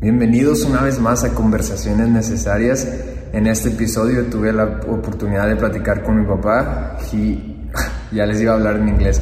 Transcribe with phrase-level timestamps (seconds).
[0.00, 2.86] Bienvenidos una vez más a Conversaciones Necesarias.
[3.32, 7.66] En este episodio tuve la oportunidad de platicar con mi papá y
[8.12, 9.20] ya les iba a hablar en inglés.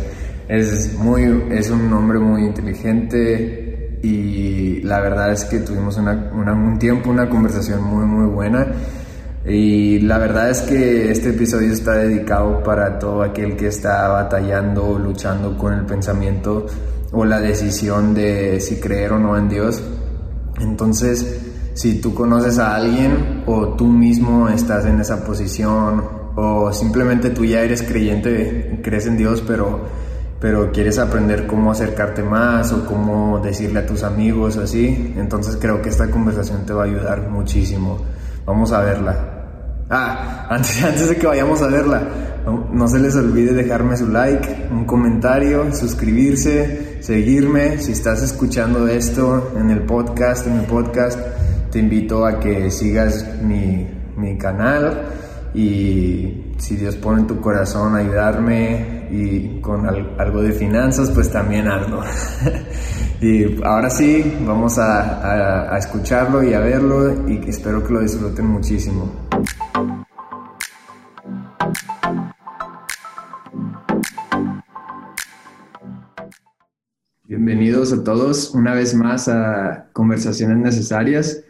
[0.49, 7.09] Es, muy, es un hombre muy inteligente y la verdad es que tuvimos un tiempo,
[7.09, 8.67] una conversación muy muy buena
[9.47, 14.99] y la verdad es que este episodio está dedicado para todo aquel que está batallando,
[14.99, 16.67] luchando con el pensamiento
[17.13, 19.83] o la decisión de si creer o no en Dios.
[20.61, 21.41] Entonces,
[21.75, 26.03] si tú conoces a alguien o tú mismo estás en esa posición
[26.37, 29.81] o simplemente tú ya eres creyente, crees en Dios, pero,
[30.41, 35.83] pero quieres aprender cómo acercarte más o cómo decirle a tus amigos así, entonces creo
[35.83, 37.99] que esta conversación te va a ayudar muchísimo.
[38.45, 39.37] Vamos a verla.
[39.91, 42.03] Ah, antes, antes de que vayamos a verla,
[42.73, 47.79] no, se les olvide dejarme su like, un comentario, suscribirse, seguirme.
[47.79, 51.19] Si estás escuchando esto en el podcast, en mi podcast,
[51.71, 55.05] te invito a que sigas mi, mi canal
[55.55, 61.69] y si Dios pone en tu corazón ayudarme y con algo de finanzas, pues también
[61.69, 62.03] hazlo.
[63.21, 69.11] y ahora sí, vamos a escucharlo y a verlo y espero que lo disfruten muchísimo.
[77.47, 81.45] Bienvenidos a todos una vez más a Conversaciones Necesarias.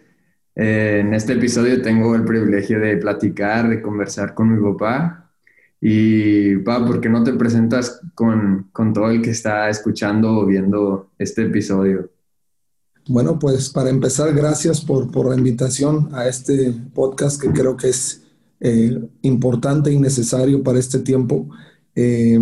[0.54, 5.32] Eh, en este episodio tengo el privilegio de platicar, de conversar con mi papá.
[5.80, 10.44] Y, papá, ¿por qué no te presentas con, con todo el que está escuchando o
[10.44, 12.10] viendo este episodio?
[13.08, 17.88] Bueno, pues para empezar, gracias por, por la invitación a este podcast que creo que
[17.88, 18.22] es
[18.60, 21.48] eh, importante y necesario para este tiempo.
[21.94, 22.38] Eh,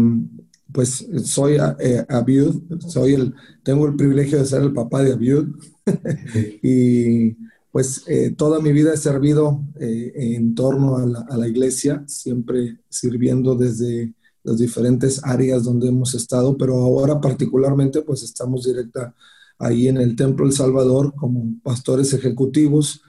[0.75, 5.55] pues soy eh, Abiud, soy el, tengo el privilegio de ser el papá de Abiud
[6.62, 7.36] y
[7.70, 12.03] pues eh, toda mi vida he servido eh, en torno a la, a la, iglesia,
[12.08, 19.15] siempre sirviendo desde las diferentes áreas donde hemos estado, pero ahora particularmente pues estamos directa
[19.60, 23.00] ahí en el Templo El Salvador como pastores ejecutivos.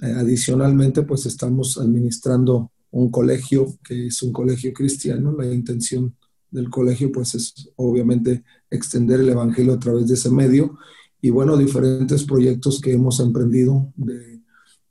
[0.00, 6.14] adicionalmente pues estamos administrando un colegio que es un colegio cristiano, la intención
[6.50, 10.78] del colegio, pues es obviamente extender el Evangelio a través de ese medio.
[11.20, 14.40] Y bueno, diferentes proyectos que hemos emprendido de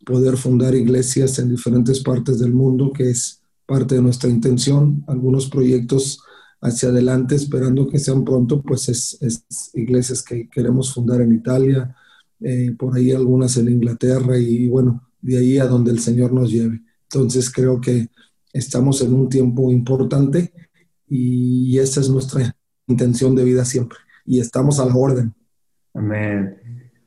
[0.05, 5.03] poder fundar iglesias en diferentes partes del mundo, que es parte de nuestra intención.
[5.07, 6.19] Algunos proyectos
[6.61, 11.95] hacia adelante, esperando que sean pronto, pues es, iglesias que queremos fundar en Italia,
[12.41, 16.51] eh, por ahí algunas en Inglaterra y bueno, de ahí a donde el Señor nos
[16.51, 16.81] lleve.
[17.03, 18.09] Entonces creo que
[18.53, 20.53] estamos en un tiempo importante
[21.09, 22.55] y esa es nuestra
[22.87, 23.97] intención de vida siempre.
[24.25, 25.33] Y estamos a la orden.
[25.93, 26.57] Amén.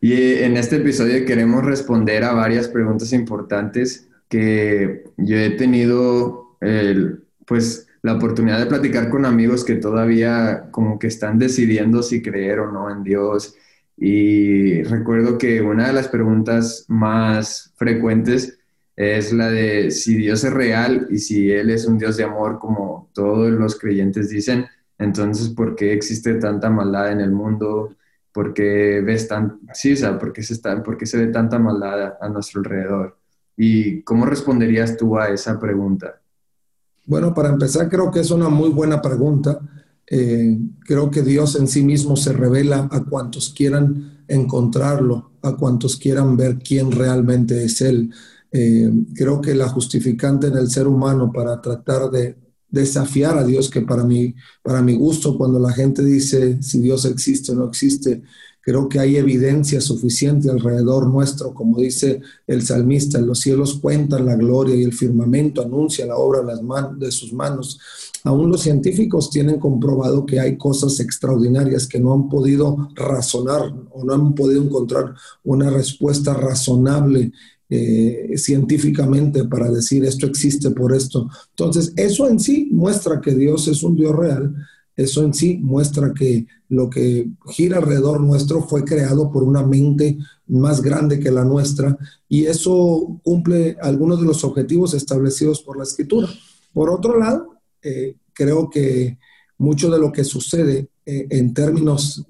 [0.01, 7.23] Y en este episodio queremos responder a varias preguntas importantes que yo he tenido, el,
[7.47, 12.59] pues, la oportunidad de platicar con amigos que todavía como que están decidiendo si creer
[12.59, 13.55] o no en Dios.
[13.97, 18.59] Y recuerdo que una de las preguntas más frecuentes
[19.03, 22.59] es la de si Dios es real y si Él es un Dios de amor
[22.59, 24.67] como todos los creyentes dicen,
[24.99, 27.97] entonces ¿por qué existe tanta maldad en el mundo?
[28.33, 31.27] ¿Por qué ves tan, sí, o sea, ¿por qué se, está, por qué se ve
[31.27, 33.19] tanta maldad a nuestro alrededor?
[33.57, 36.21] ¿Y cómo responderías tú a esa pregunta?
[37.05, 39.59] Bueno, para empezar, creo que es una muy buena pregunta.
[40.07, 45.97] Eh, creo que Dios en sí mismo se revela a cuantos quieran encontrarlo, a cuantos
[45.97, 48.13] quieran ver quién realmente es Él.
[48.53, 52.37] Eh, creo que la justificante en el ser humano para tratar de
[52.69, 57.05] desafiar a Dios, que para mí, para mi gusto, cuando la gente dice si Dios
[57.05, 58.23] existe o no existe,
[58.63, 64.37] creo que hay evidencia suficiente alrededor nuestro, como dice el salmista, los cielos cuentan la
[64.37, 67.79] gloria y el firmamento anuncia la obra de, las de sus manos.
[68.25, 74.05] Aún los científicos tienen comprobado que hay cosas extraordinarias que no han podido razonar o
[74.05, 77.33] no han podido encontrar una respuesta razonable
[77.75, 81.31] eh, científicamente para decir esto existe por esto.
[81.53, 84.55] Entonces, eso en sí muestra que Dios es un Dios real,
[84.95, 90.19] eso en sí muestra que lo que gira alrededor nuestro fue creado por una mente
[90.49, 91.97] más grande que la nuestra
[92.29, 96.29] y eso cumple algunos de los objetivos establecidos por la escritura.
[96.75, 99.17] Por otro lado, eh, creo que
[99.57, 102.23] mucho de lo que sucede eh, en términos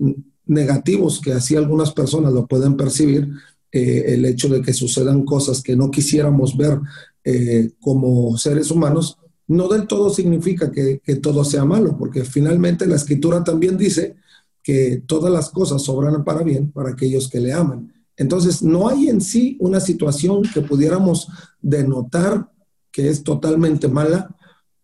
[0.46, 3.28] negativos que así algunas personas lo pueden percibir,
[3.72, 6.78] eh, el hecho de que sucedan cosas que no quisiéramos ver
[7.24, 12.96] eh, como seres humanos, no del todo significa que, todo sea malo, porque finalmente la
[12.96, 14.16] escritura también dice
[14.62, 17.92] que todas las cosas sobran para bien para aquellos que le aman.
[18.16, 21.28] Entonces, no hay en sí una situación que pudiéramos
[21.60, 22.50] denotar
[22.90, 24.36] que es totalmente mala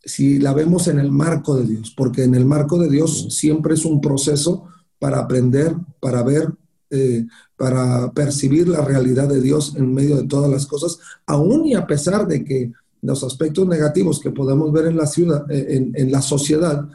[0.02, 3.74] si la vemos en el marco de Dios, porque en el marco de Dios siempre
[3.74, 4.64] es un proceso
[4.98, 6.48] para aprender, para ver,
[6.90, 7.26] eh,
[7.56, 11.86] para percibir la realidad de Dios en medio de todas las cosas, aún y a
[11.86, 16.22] pesar de que los aspectos negativos que podemos ver en la ciudad, eh, en, la
[16.22, 16.88] sociedad,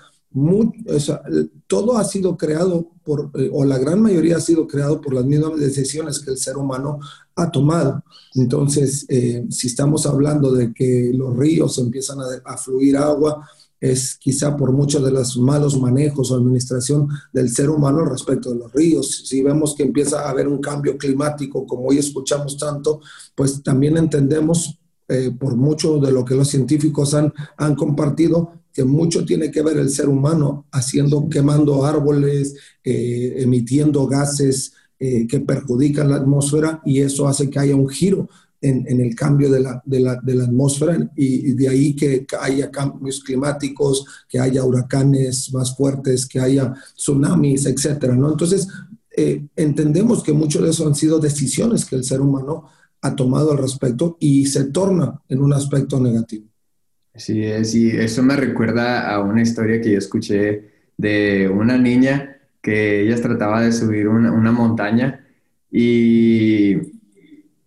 [1.67, 5.25] todo ha sido creado por, eh, o la gran mayoría ha sido creado por las
[5.25, 6.99] mismas decisiones que el ser humano
[7.35, 8.03] ha tomado.
[8.33, 9.05] Entonces,
[9.49, 13.47] si estamos hablando de que los ríos empiezan a, fluir agua,
[13.83, 18.59] es quizá por muchos de los malos manejos o administración del ser humano respecto de
[18.59, 19.25] los ríos.
[19.25, 23.01] Si vemos que empieza a haber un cambio climático, como hoy escuchamos tanto,
[23.35, 28.85] pues también entendemos eh, por mucho de lo que los científicos han, han compartido, que
[28.85, 35.41] mucho tiene que ver el ser humano haciendo, quemando árboles, eh, emitiendo gases eh, que
[35.41, 38.29] perjudican la atmósfera y eso hace que haya un giro
[38.63, 42.25] en, en el cambio de la, de la, de la atmósfera y, de ahí que
[42.39, 48.31] haya cambios climáticos, que haya huracanes más fuertes, que haya tsunamis, etcétera, ¿no?
[48.31, 48.67] Entonces,
[49.55, 52.69] entendemos que mucho de eso han sido decisiones que el ser humano
[53.01, 56.47] ha tomado al respecto y se torna en un aspecto negativo.
[57.13, 63.01] Sí, sí, eso me recuerda a una historia que yo escuché de una niña que
[63.01, 65.27] ella trataba de subir una, montaña
[65.69, 66.75] y,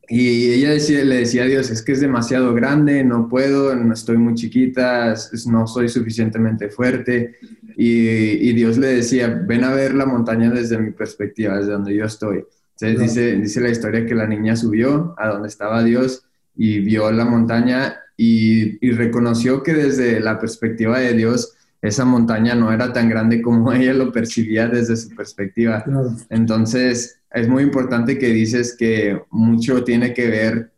[0.08, 3.92] y ella decía, le decía a Dios, es que es demasiado grande, no puedo, no
[3.92, 5.14] estoy muy chiquita,
[5.46, 7.36] no soy suficientemente fuerte.
[7.76, 11.94] Y, y Dios le decía, ven a ver la montaña desde mi perspectiva, desde donde
[11.94, 12.44] yo estoy.
[12.78, 16.24] Entonces dice, dice la historia que la niña subió a donde estaba Dios
[16.54, 22.54] y vio la montaña y, y, reconoció que desde la perspectiva de Dios esa montaña
[22.54, 25.84] no era tan grande como ella lo percibía desde su perspectiva.
[26.28, 30.72] Entonces es muy importante que dices que mucho tiene que ver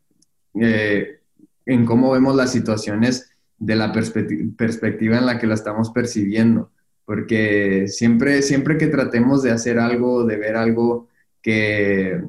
[0.61, 1.21] eh,
[1.67, 6.71] en cómo vemos las situaciones de la perspectiva en la que la estamos percibiendo,
[7.05, 11.09] porque siempre, siempre que tratemos de hacer algo, de ver algo,
[11.43, 12.23] que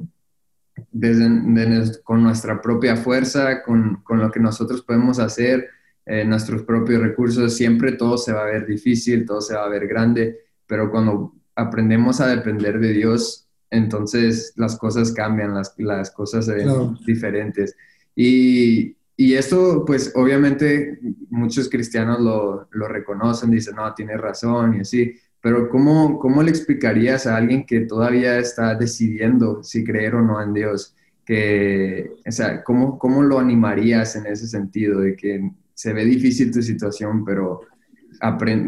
[0.90, 5.68] desde, con nuestra propia fuerza, con, con, lo que nosotros podemos hacer,
[6.06, 9.68] eh, nuestros propios recursos, siempre todo se va a ver difícil, todo se va a
[9.68, 16.10] ver grande, pero cuando aprendemos a depender de Dios, entonces las cosas cambian, las, las
[16.10, 17.76] cosas se ven diferentes.
[18.14, 20.98] Y, y, esto, pues obviamente
[21.30, 26.50] muchos cristianos lo, lo reconocen, dicen, no, tiene razón y así, pero ¿cómo, ¿cómo le
[26.50, 30.94] explicarías a alguien que todavía está decidiendo si creer o no en Dios?
[31.24, 35.00] Que, o sea, ¿cómo, ¿cómo lo animarías en ese sentido?
[35.00, 37.62] De que se ve difícil tu situación, pero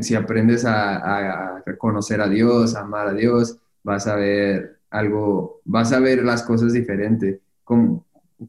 [0.01, 5.61] si aprendes a, a, conocer a Dios, a amar a Dios, vas a ver algo,
[5.65, 7.41] vas a ver las cosas diferente.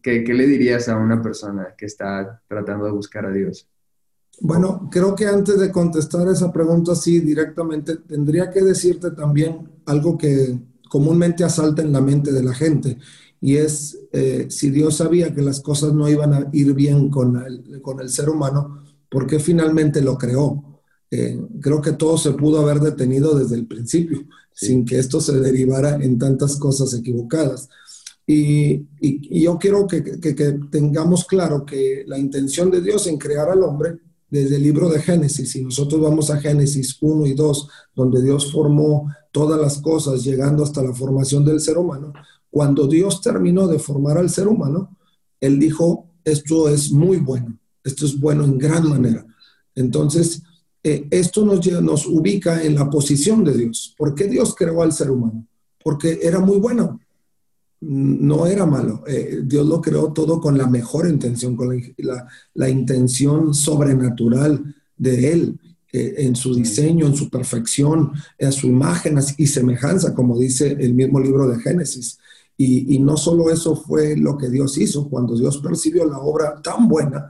[0.02, 3.68] qué, ¿Qué le dirías a una persona que está tratando de buscar a Dios?
[4.40, 10.18] Bueno, creo que antes de contestar esa pregunta así directamente, tendría que decirte también algo
[10.18, 10.60] que
[10.90, 12.98] comúnmente asalta en la mente de la gente,
[13.40, 17.36] y es eh, si Dios sabía que las cosas no iban a ir bien con
[17.44, 20.82] el, con el ser humano, ¿por qué finalmente lo creó?
[21.12, 24.22] Eh, creo que todo se pudo haber detenido desde el principio,
[24.54, 27.70] sin que esto se derivara en tantas cosas equivocadas.
[28.26, 33.18] Y, y, yo quiero que, que, que, tengamos claro que la intención de Dios en
[33.18, 33.98] crear al hombre
[34.30, 38.52] desde el libro de Génesis, si nosotros vamos a Génesis 1 y 2, donde Dios
[38.52, 42.14] formó todas las cosas, llegando hasta la formación del ser humano,
[42.50, 44.98] cuando Dios terminó de formar al ser humano,
[45.40, 49.26] Él dijo, esto es muy bueno, esto es bueno en gran manera.
[49.76, 50.42] Entonces,
[50.84, 53.96] eh, esto nos, nos ubica en la posición de Dios.
[53.98, 55.46] ¿Por qué Dios creó al ser humano?
[55.82, 57.00] Porque era muy bueno
[57.86, 59.04] no era malo.
[59.08, 61.78] Eh, Dios lo creó todo con la mejor intención, con
[62.54, 65.60] la, intención sobrenatural de Él,
[65.92, 70.94] eh, en su diseño, en su perfección, en su imagen y semejanza, como dice el
[70.94, 72.20] mismo libro de Génesis.
[72.56, 76.88] Y, no solo eso fue lo que Dios hizo, cuando Dios percibió la obra tan
[76.88, 77.28] buena,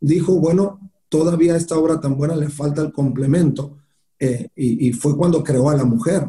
[0.00, 3.78] dijo, bueno, todavía a esta obra tan buena le falta el complemento,
[4.20, 6.28] y, y fue cuando creó a la mujer.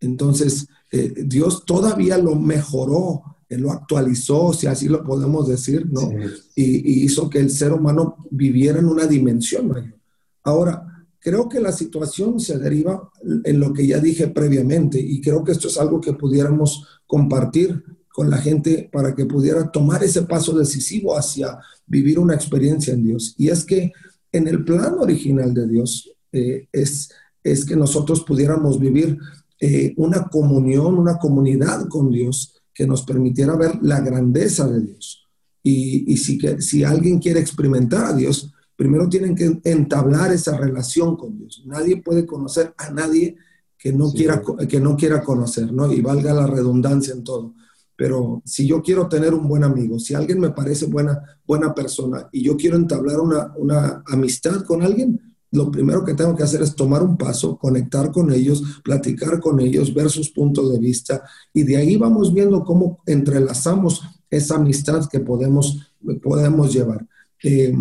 [0.00, 6.10] Entonces, eh, Dios todavía lo mejoró, lo actualizó, si así lo podemos decir, ¿no?
[6.54, 9.98] Y, hizo que el ser humano viviera en una dimensión mayor.
[10.42, 13.10] Ahora, creo que la situación se deriva
[13.44, 17.82] en lo que ya dije previamente y creo que esto es algo que pudiéramos compartir
[18.16, 23.04] con la gente para que pudiera tomar ese paso decisivo hacia vivir una experiencia en
[23.04, 23.34] Dios.
[23.36, 23.92] Y es que
[24.32, 27.10] en el plan original de Dios eh, es,
[27.44, 29.18] es que nosotros pudiéramos vivir
[29.60, 35.28] eh, una comunión, una comunidad con Dios que nos permitiera ver la grandeza de Dios.
[35.62, 40.56] Y, y si, que, si alguien quiere experimentar a Dios, primero tienen que entablar esa
[40.56, 41.64] relación con Dios.
[41.66, 43.36] Nadie puede conocer a nadie
[43.76, 45.92] que no, quiera, que no quiera conocer, ¿no?
[45.92, 47.52] Y valga la redundancia en todo.
[47.96, 52.28] Pero si yo quiero tener un buen amigo, si alguien me parece buena, buena persona
[52.30, 55.20] y yo quiero entablar una, una amistad con alguien,
[55.52, 59.60] lo primero que tengo que hacer es tomar un paso, conectar con ellos, platicar con
[59.60, 61.22] ellos, ver sus puntos de vista
[61.54, 67.06] y de ahí vamos viendo cómo entrelazamos esa amistad que podemos, podemos llevar.
[67.42, 67.74] Eh,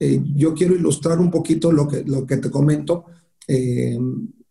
[0.00, 3.04] eh, yo quiero ilustrar un poquito lo que, lo que te comento.
[3.46, 3.98] Eh,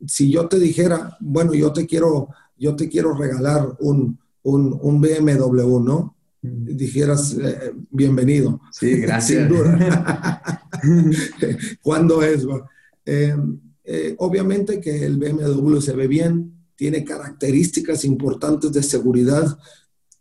[0.05, 5.01] si yo te dijera, bueno, yo te quiero, yo te quiero regalar un, un, un
[5.01, 6.15] BMW, ¿no?
[6.41, 7.38] Dijeras,
[7.89, 8.59] bienvenido.
[8.71, 9.47] Sí, gracias.
[9.47, 10.67] Sin duda.
[11.81, 12.45] ¿Cuándo es?
[13.05, 13.35] Eh,
[13.85, 19.57] eh, obviamente que el BMW se ve bien, tiene características importantes de seguridad.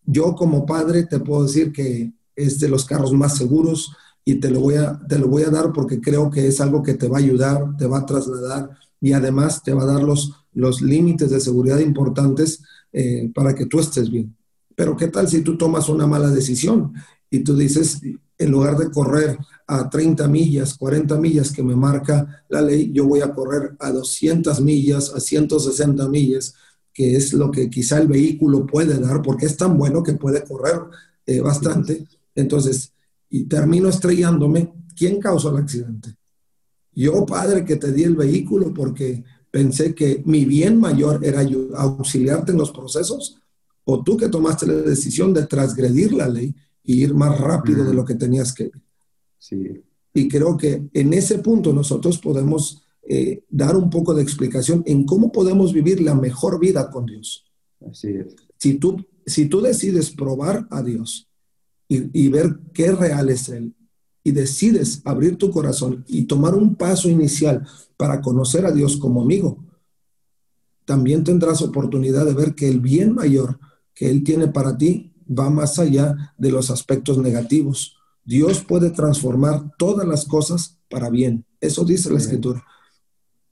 [0.05, 3.93] Yo como padre te puedo decir que es de los carros más seguros
[4.25, 6.83] y te lo voy a, te lo voy a dar porque creo que es algo
[6.83, 10.03] que te va a ayudar, te va a trasladar y además te va a dar
[10.03, 12.63] los, los límites de seguridad importantes
[12.93, 14.37] eh, para que tú estés bien.
[14.75, 16.93] Pero ¿qué tal si tú tomas una mala decisión
[17.31, 18.01] y tú dices,
[18.39, 23.07] en lugar de correr a 30 millas, 40 millas que me marca la ley, yo
[23.07, 26.55] voy a correr a 200 millas, a 160 millas,
[26.93, 30.45] que es lo que quizá el vehículo puede dar, porque es tan bueno que puede
[30.45, 30.81] correr
[31.27, 32.07] eh, bastante.
[32.35, 32.93] Entonces,
[33.31, 36.15] y termino estrellándome, ¿quién causó el accidente?
[36.95, 42.51] Yo, padre, que te di el vehículo porque pensé que mi bien mayor era auxiliarte
[42.51, 43.39] en los procesos,
[43.85, 47.95] o tú que tomaste la decisión de transgredir la ley y ir más rápido de
[47.95, 48.83] lo que tenías que ir.
[49.39, 49.85] Sí.
[50.15, 55.05] Y creo que en ese punto nosotros podemos eh, dar un poco de explicación en
[55.05, 57.45] cómo podemos vivir la mejor vida con Dios.
[57.89, 58.35] Así es.
[58.57, 61.29] Si tú, si tú decides probar a Dios
[61.89, 63.75] y, y ver qué real es Él,
[64.25, 69.23] y decides abrir tu corazón y tomar un paso inicial para conocer a Dios como
[69.23, 69.65] amigo,
[70.85, 73.59] también tendrás oportunidad de ver que el bien mayor
[73.95, 77.97] que Él tiene para ti va más allá de los aspectos negativos.
[78.25, 81.45] Dios puede transformar todas las cosas para bien.
[81.61, 82.65] Eso dice la escritura.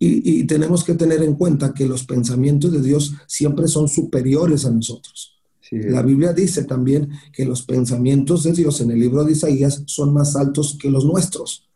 [0.02, 4.70] Y, tenemos que tener en cuenta que los pensamientos de Dios siempre son superiores a
[4.70, 5.39] nosotros.
[5.70, 10.12] La Biblia dice también que los pensamientos de Dios en el libro de Isaías son
[10.12, 11.68] más altos que los nuestros.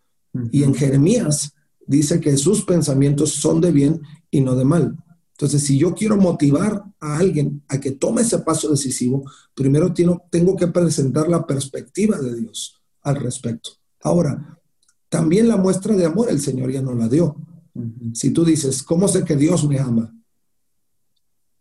[0.50, 1.52] Y en Jeremías
[1.86, 4.96] dice que sus pensamientos son de bien y no de mal.
[5.32, 9.24] Entonces, si yo quiero motivar a alguien a que tome ese paso decisivo,
[9.54, 13.70] primero tengo, que presentar la perspectiva de Dios al respecto.
[14.02, 14.60] Ahora,
[15.08, 17.36] también la muestra de amor el Señor ya no la dio.
[18.12, 20.14] Si tú dices, ¿cómo sé que Dios me ama?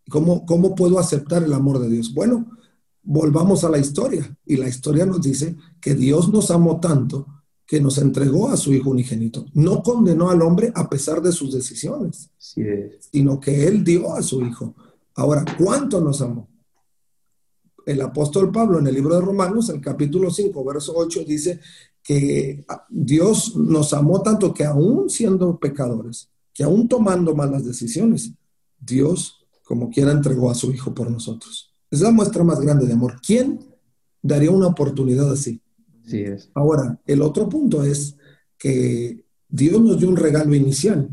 [0.08, 2.12] ¿Cómo, ¿Cómo puedo aceptar el amor de Dios?
[2.12, 2.46] Bueno,
[3.02, 4.36] volvamos a la historia.
[4.44, 7.26] Y la historia nos dice que Dios nos amó tanto
[7.66, 9.46] que nos entregó a su Hijo unigénito.
[9.54, 14.42] No condenó al hombre a pesar de sus decisiones, sino que Él dio a su
[14.42, 14.74] Hijo.
[15.14, 16.48] Ahora, ¿cuánto nos amó?
[17.86, 21.60] El apóstol Pablo en el libro de Romanos, el capítulo 5, verso 8, dice
[22.02, 28.32] que Dios nos amó tanto que aún siendo pecadores, que aún tomando malas decisiones,
[28.78, 31.74] Dios, como quiera, entregó a su Hijo por nosotros.
[31.90, 33.20] Es la muestra más grande de amor.
[33.26, 33.60] ¿Quién
[34.22, 35.60] daría una oportunidad así?
[36.06, 36.50] es.
[36.54, 38.16] Ahora, el otro punto es
[38.58, 41.08] que Dios nos dio un regalo inicial,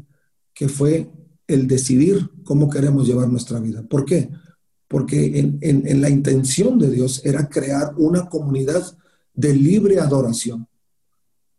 [0.53, 1.09] que fue
[1.47, 3.83] el decidir cómo queremos llevar nuestra vida.
[3.83, 4.29] ¿Por qué?
[4.87, 8.83] Porque en, la intención de Dios era crear una comunidad
[9.33, 10.67] de libre adoración.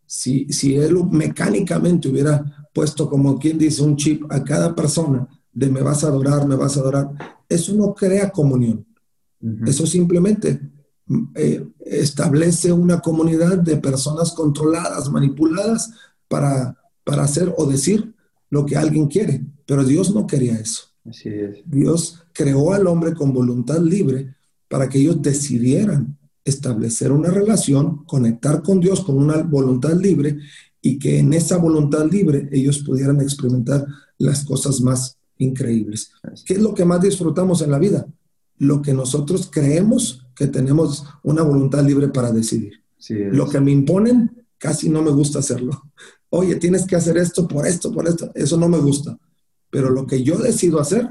[0.05, 5.71] Si, si Él mecánicamente hubiera puesto, como quien dice, un chip a cada persona de
[5.71, 7.11] me vas a adorar, me vas a adorar,
[7.49, 8.87] eso no crea comunión.
[9.67, 10.61] Eso simplemente
[11.35, 15.91] eh, establece una comunidad de personas controladas, manipuladas
[16.29, 18.15] para, para hacer o decir
[18.51, 19.45] lo que alguien quiere.
[19.67, 20.85] Pero Dios no quería eso.
[21.67, 24.37] Dios creó al hombre con voluntad libre
[24.69, 30.39] para que ellos decidieran establecer una relación, conectar con Dios con una voluntad libre
[30.81, 33.87] y que en esa voluntad libre ellos pudieran experimentar
[34.19, 36.13] las cosas más increíbles.
[36.45, 38.07] ¿Qué es lo que más disfrutamos en la vida?
[38.59, 42.83] Lo que nosotros creemos que tenemos una voluntad libre para decidir.
[43.09, 45.83] Lo que me imponen, casi no me gusta hacerlo.
[46.31, 48.31] Oye, tienes que hacer esto por esto, por esto.
[48.35, 49.19] Eso no me gusta.
[49.71, 51.09] Pero lo que yo decido hacer,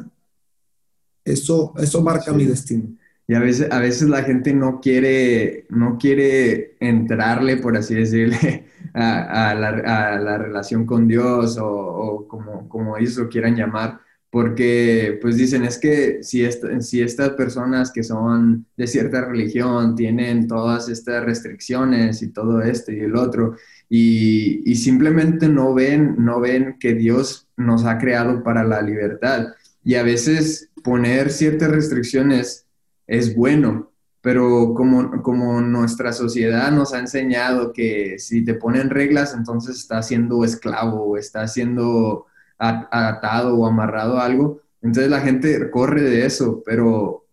[1.23, 2.95] eso, eso marca mi destino.
[3.27, 8.65] Y a veces, a veces la gente no quiere, no quiere entrarle, por así decirle,
[8.93, 14.01] a, la, relación con Dios o, como, como ellos lo quieran llamar,
[14.31, 16.47] porque pues dicen, es que si,
[16.79, 22.93] si estas personas que son de cierta religión tienen todas estas restricciones y todo esto
[22.93, 23.57] y el otro,
[23.89, 29.47] y, y, simplemente no ven, no ven que Dios nos ha creado para la libertad.
[29.83, 32.65] Y a veces poner ciertas restricciones
[33.07, 39.33] es bueno, pero como, como nuestra sociedad nos ha enseñado que si te ponen reglas,
[39.33, 42.27] entonces estás siendo esclavo estás siendo
[42.61, 44.61] atado o amarrado a algo.
[44.81, 47.25] Entonces la gente corre de eso, pero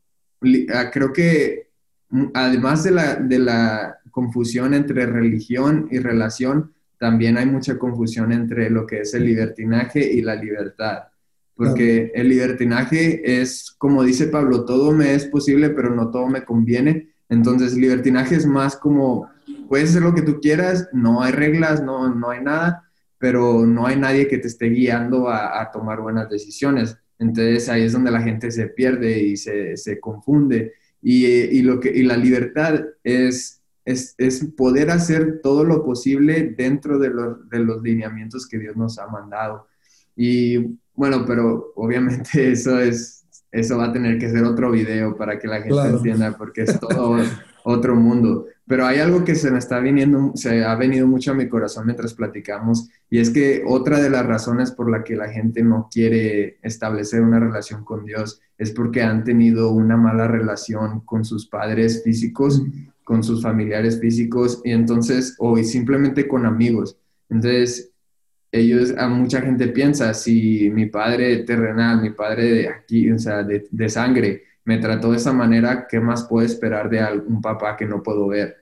[0.75, 1.69] ah, creo que
[2.11, 8.33] mm, además de la, de la confusión entre religión y relación, también hay mucha confusión
[8.33, 11.05] entre lo que es el libertinaje y la libertad.
[11.55, 16.45] Porque el libertinaje es, como dice Pablo, todo me es posible, pero no todo me
[16.45, 17.09] conviene.
[17.29, 19.29] Entonces, libertinaje es más como,
[19.69, 22.88] puedes hacer lo que tú quieras, no hay reglas, no, no hay nada,
[23.19, 26.97] pero no hay nadie que te esté guiando a, tomar buenas decisiones.
[27.19, 30.75] Entonces ahí es donde la gente se pierde y se, se confunde.
[31.03, 36.55] Y, y, lo que, y la libertad es, es, es, poder hacer todo lo posible
[36.57, 39.67] dentro de los, de los lineamientos que Dios nos ha mandado.
[40.17, 45.39] Y bueno, pero obviamente eso es, eso va a tener que ser otro video para
[45.39, 47.19] que la gente entienda, porque es todo
[47.65, 48.47] otro mundo.
[48.69, 51.87] Pero hay algo que se me está viniendo, se ha venido mucho a mi corazón
[51.87, 55.89] mientras platicamos, y es que otra de las razones por la que la gente no
[55.91, 61.47] quiere establecer una relación con Dios es porque han tenido una mala relación con sus
[61.47, 62.63] padres físicos,
[63.05, 66.99] con sus familiares físicos, y entonces, o simplemente con amigos.
[67.31, 67.91] Entonces,
[68.53, 73.43] ellos, a mucha gente piensa, si mi padre terrenal, mi padre de aquí, o sea,
[73.43, 77.75] de, de sangre, me trató de esa manera, ¿qué más puedo esperar de un papá
[77.75, 78.55] que no puedo ver?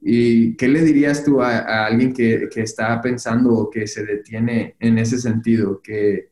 [0.00, 4.98] ¿Y qué le dirías tú a, alguien que, está pensando o que se detiene en
[4.98, 6.30] ese sentido, que,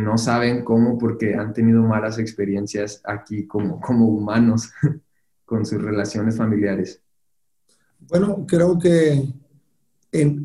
[0.00, 4.70] no saben cómo porque han tenido malas experiencias aquí como, humanos
[5.44, 7.02] con sus relaciones familiares?
[7.98, 9.34] Bueno, creo que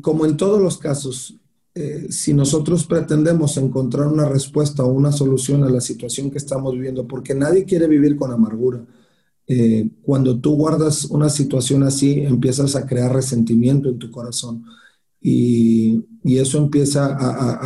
[0.02, 1.39] como en todos los casos,
[1.82, 6.74] eh, si nosotros pretendemos encontrar una respuesta o una solución a la situación que estamos
[6.74, 8.84] viviendo, porque nadie quiere vivir con amargura.
[9.46, 14.62] Eh, cuando tú guardas una situación así, empiezas a crear resentimiento en tu corazón
[15.22, 17.16] y, eso empieza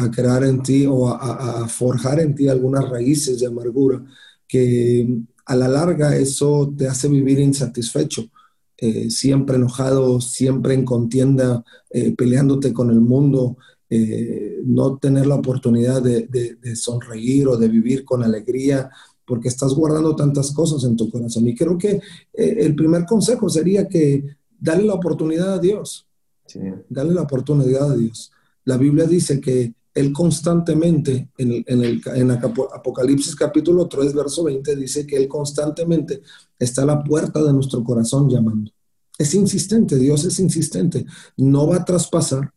[0.03, 4.05] a, crear en ti o a, forjar en ti algunas raíces de amargura
[4.47, 5.09] que
[5.45, 8.27] a la larga eso te hace vivir insatisfecho.
[8.77, 11.65] Eh, siempre enojado, siempre en contienda,
[12.17, 13.57] peleándote con el mundo,
[13.91, 18.91] eh, no tener la oportunidad de, sonreír o de vivir con alegría,
[19.27, 21.47] porque estás guardando tantas cosas en tu corazón.
[21.49, 22.01] Y creo que
[22.33, 26.07] eh, el primer consejo sería que dale la oportunidad a Dios.
[26.89, 28.31] Dale la oportunidad a Dios.
[28.65, 34.45] La Biblia dice que Él constantemente, en, el, en, el, en Apocalipsis capítulo 3, verso
[34.45, 36.23] 20, dice que Él constantemente
[36.59, 38.71] está a la puerta de nuestro corazón llamando.
[39.19, 41.07] Es insistente, Dios es insistente.
[41.37, 42.53] No va a traspasar,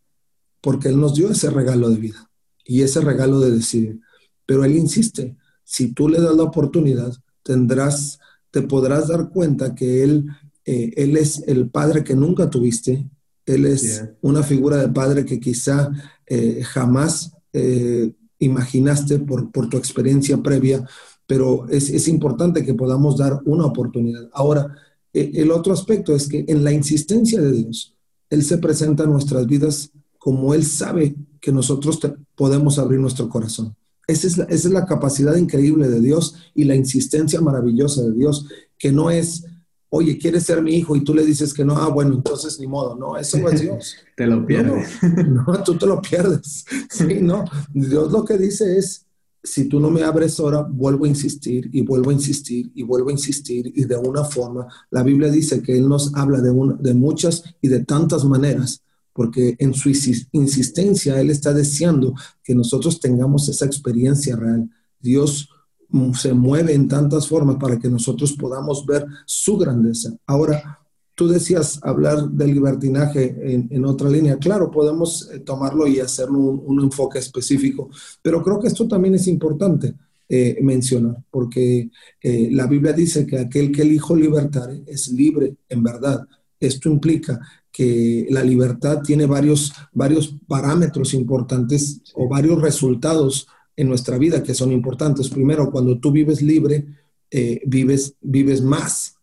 [0.68, 2.30] porque Él nos dio ese regalo de vida
[2.66, 4.02] y ese regalo de decidir.
[4.46, 8.20] Pero Él insiste, si tú le das la oportunidad, tendrás,
[8.52, 10.26] te podrás dar cuenta que Él,
[10.66, 13.10] eh, él es el padre que nunca tuviste,
[13.46, 15.90] Él es una figura de padre que quizá
[16.26, 20.86] eh, jamás eh, imaginaste por, por, tu experiencia previa,
[21.26, 24.28] pero es, es, importante que podamos dar una oportunidad.
[24.34, 24.76] Ahora,
[25.14, 27.96] el otro aspecto es que en la insistencia de Dios,
[28.30, 29.94] Él se presenta en nuestras vidas
[30.28, 32.02] como Él sabe que nosotros
[32.36, 33.74] podemos abrir nuestro corazón.
[34.06, 38.12] Esa es, la, esa es la capacidad increíble de Dios y la insistencia maravillosa de
[38.12, 38.46] Dios,
[38.78, 39.46] que no es,
[39.88, 40.98] oye, ¿quieres ser mi hijo?
[40.98, 43.62] Y tú le dices que no, ah, bueno, entonces ni modo, no, eso no es
[43.62, 43.96] Dios.
[44.18, 44.90] te lo pierdes.
[45.30, 46.66] No, tú te lo pierdes.
[46.90, 49.06] Sí, no, Dios lo que dice es,
[49.42, 53.08] si tú no me abres ahora, vuelvo a insistir y vuelvo a insistir y vuelvo
[53.08, 56.94] a insistir y de una forma, la Biblia dice que Él nos habla de, de
[56.94, 58.84] muchas y de tantas maneras
[59.18, 64.70] porque en su insistencia Él está deseando que nosotros tengamos esa experiencia real.
[65.00, 65.50] Dios
[65.90, 70.16] mm, se mueve en tantas formas para que nosotros podamos ver su grandeza.
[70.28, 70.78] Ahora,
[71.16, 74.38] tú decías hablar del libertinaje en, otra línea.
[74.38, 77.90] Claro, podemos eh, tomarlo y hacerlo un, enfoque específico,
[78.22, 79.96] pero creo que esto también es importante
[80.30, 81.90] eh, mencionar, porque
[82.22, 86.28] eh, la Biblia dice que aquel que el Hijo libertar es libre en verdad.
[86.60, 87.40] Esto implica
[87.78, 94.56] que la libertad tiene varios, varios parámetros importantes o varios resultados en nuestra vida que
[94.56, 95.30] son importantes.
[95.30, 96.88] Primero, cuando tú vives libre,
[97.30, 99.18] eh, vives, vives más.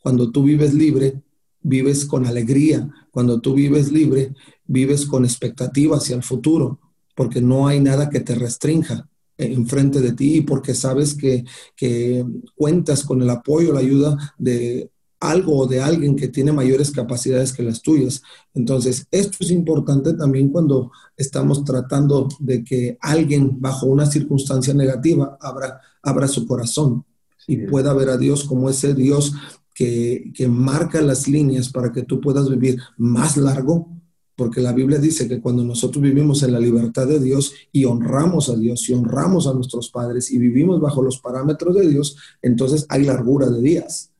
[0.00, 1.20] Cuando tú vives libre,
[1.62, 2.88] vives con alegría.
[3.10, 4.34] Cuando tú vives libre,
[4.66, 6.78] vives con expectativa hacia el futuro,
[7.16, 9.08] porque no hay nada que te restrinja.
[9.36, 14.90] enfrente de ti y porque sabes que, que cuentas con el apoyo, la ayuda de
[15.20, 18.22] algo o de alguien que tiene mayores capacidades que las tuyas.
[18.54, 25.38] Entonces, esto es importante también cuando estamos tratando de que alguien bajo una circunstancia negativa
[25.40, 27.04] abra, abra su corazón
[27.46, 29.32] y pueda ver a Dios como ese Dios
[29.74, 33.88] que, que marca las líneas para que tú puedas vivir más largo,
[34.34, 38.50] porque la Biblia dice que cuando nosotros vivimos en la libertad de Dios y honramos
[38.50, 42.84] a Dios y honramos a nuestros padres y vivimos bajo los parámetros de Dios, entonces
[42.88, 44.10] hay largura de días.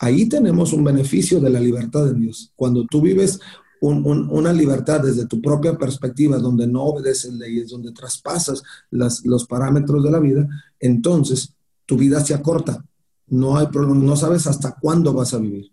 [0.00, 2.52] Ahí tenemos un beneficio de la libertad de Dios.
[2.56, 3.40] Cuando tú vives
[3.80, 10.10] una libertad desde tu propia perspectiva, donde no obedeces leyes, donde traspasas los parámetros de
[10.10, 10.48] la vida,
[10.80, 11.52] entonces
[11.84, 12.82] tu vida se acorta.
[13.26, 15.70] No hay problema, no sabes hasta cuándo vas a vivir.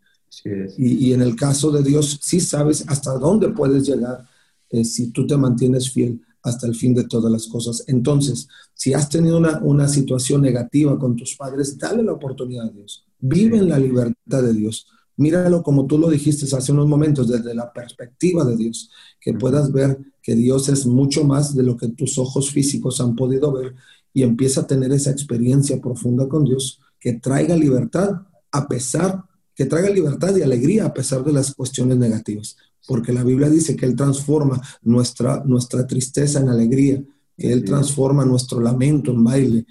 [0.78, 4.26] Y, y, en el caso de Dios, sí sabes hasta dónde puedes llegar
[4.70, 7.84] eh, si tú te mantienes fiel hasta el fin de todas las cosas.
[7.88, 12.70] Entonces, si has tenido una, una situación negativa con tus padres, dale la oportunidad a
[12.70, 13.06] Dios.
[13.22, 14.88] Vive en la libertad de Dios.
[15.18, 19.72] Míralo como tú lo dijiste hace unos momentos, desde la perspectiva de Dios, que puedas
[19.72, 23.76] ver que Dios es mucho más de lo que tus ojos físicos han podido ver
[24.14, 29.24] y empieza a tener esa experiencia profunda con Dios que traiga libertad a pesar,
[29.56, 32.58] que traiga libertad y alegría a pesar de las cuestiones negativas.
[32.88, 37.02] Porque la Biblia dice que Él transforma nuestra, nuestra tristeza en alegría,
[37.38, 39.66] que Él transforma nuestro lamento en baile.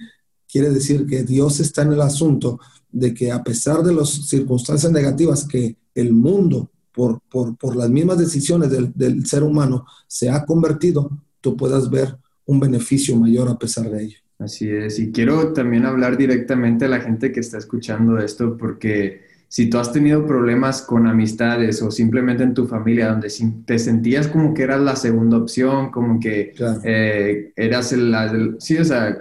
[0.50, 2.58] Quiere decir que Dios está en el asunto
[2.92, 8.18] de que a pesar de las circunstancias negativas que el mundo, por, por, las mismas
[8.18, 13.58] decisiones del, del, ser humano, se ha convertido, tú puedas ver un beneficio mayor a
[13.58, 14.18] pesar de ello.
[14.38, 19.20] Así es, y quiero también hablar directamente a la gente que está escuchando esto, porque
[19.50, 23.28] si tú has tenido problemas con amistades o simplemente en tu familia donde
[23.66, 28.84] te sentías como que eras la segunda opción, como que eh, eras el, sí, o
[28.84, 29.18] sea,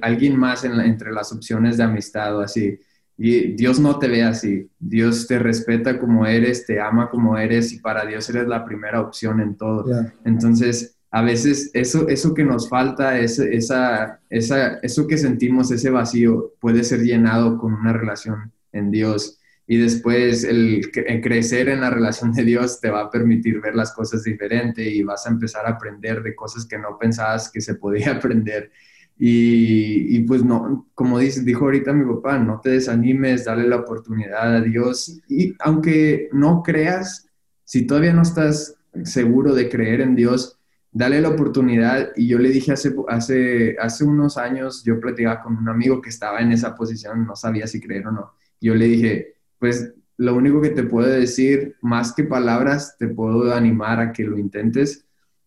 [0.00, 2.78] alguien más entre las opciones de amistad o así,
[3.16, 4.68] y Dios no te ve así.
[4.78, 9.00] Dios te respeta como eres, te ama como eres y para Dios eres la primera
[9.00, 9.84] opción en todo.
[10.24, 16.54] Entonces, a veces eso, eso que nos falta, esa, esa, eso que sentimos, ese vacío,
[16.60, 19.38] puede ser llenado con una relación en Dios.
[19.66, 23.76] Y después el, el crecer en la relación de Dios te va a permitir ver
[23.76, 27.60] las cosas diferente y vas a empezar a aprender de cosas que no pensabas que
[27.60, 28.72] se podía aprender.
[29.16, 34.56] Y, pues no, como dice, dijo ahorita mi papá, no te desanimes, dale la oportunidad
[34.56, 35.20] a Dios.
[35.28, 37.28] Y aunque no creas,
[37.64, 40.58] si todavía no estás seguro de creer en Dios,
[40.90, 42.10] dale la oportunidad.
[42.16, 46.10] Y yo le dije hace, hace, hace unos años, yo platicaba con un amigo que
[46.10, 48.32] estaba en esa posición, no sabía si creer o no.
[48.60, 53.52] Yo le dije, pues lo único que te puedo decir, más que palabras, te puedo
[53.54, 55.04] animar a que lo intentes.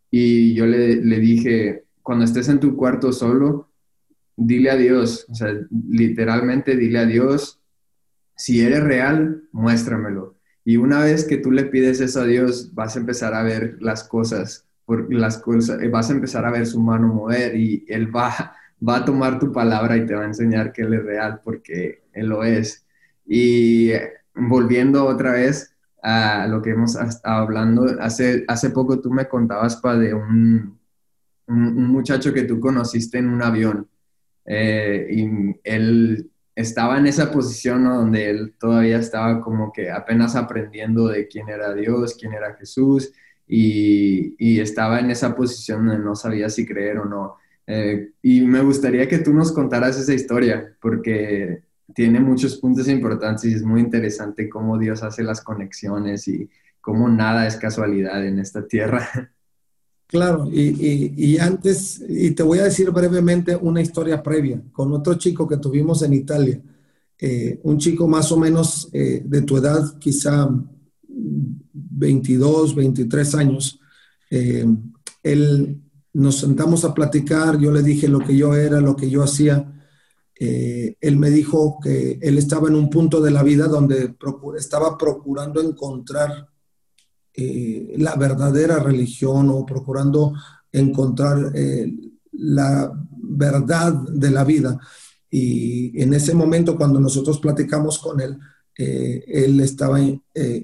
[0.09, 3.69] Y yo le, le dije, cuando estés en tu cuarto solo,
[4.37, 5.53] dile a Dios, o sea,
[5.89, 7.59] literalmente dile a Dios,
[8.33, 10.37] si eres real, muéstramelo.
[10.63, 13.75] Y una vez que tú le pides eso a Dios, vas a empezar a ver
[13.81, 17.83] las cosas, por las cosas, eh, vas a empezar a ver su mano mover y
[17.89, 18.55] Él va,
[18.87, 22.03] va a tomar tu palabra y te va a enseñar que Él es real porque
[22.13, 22.85] Él lo es.
[23.25, 23.91] Y
[24.33, 29.75] volviendo otra vez a lo que hemos estado hablando, hace, hace poco tú me contabas,
[29.75, 30.76] Pa, de un,
[31.47, 33.87] un, muchacho que tú conociste en un avión
[34.45, 35.27] eh, y
[35.63, 41.49] él estaba en esa posición donde él todavía estaba como que apenas aprendiendo de quién
[41.49, 43.11] era Dios, quién era Jesús
[43.47, 47.35] y, y estaba en esa posición donde no sabía si creer o no.
[47.67, 53.43] Eh, y me gustaría que tú nos contaras esa historia porque tiene muchos puntos importantes
[53.45, 58.39] y es muy interesante cómo Dios hace las conexiones y cómo nada es casualidad en
[58.39, 59.07] esta tierra.
[60.07, 65.45] Claro, y, antes, y te voy a decir brevemente una historia previa con otro chico
[65.45, 66.61] que tuvimos en Italia,
[67.19, 70.49] eh, un chico más o menos eh, de tu edad, quizá
[71.09, 73.81] 22, 23 años.
[74.29, 74.65] Eh,
[75.23, 75.81] él
[76.13, 79.73] nos sentamos a platicar, yo le dije lo que yo era, lo que yo hacía.
[80.39, 84.15] él me dijo que él estaba en un punto de la vida donde
[84.57, 86.47] estaba procurando encontrar
[87.39, 90.33] eh, la verdadera religión o procurando
[90.71, 91.93] encontrar eh,
[92.31, 94.79] la verdad de la vida.
[95.29, 98.39] Y en ese momento, cuando nosotros platicamos con él,
[98.75, 99.99] eh, él estaba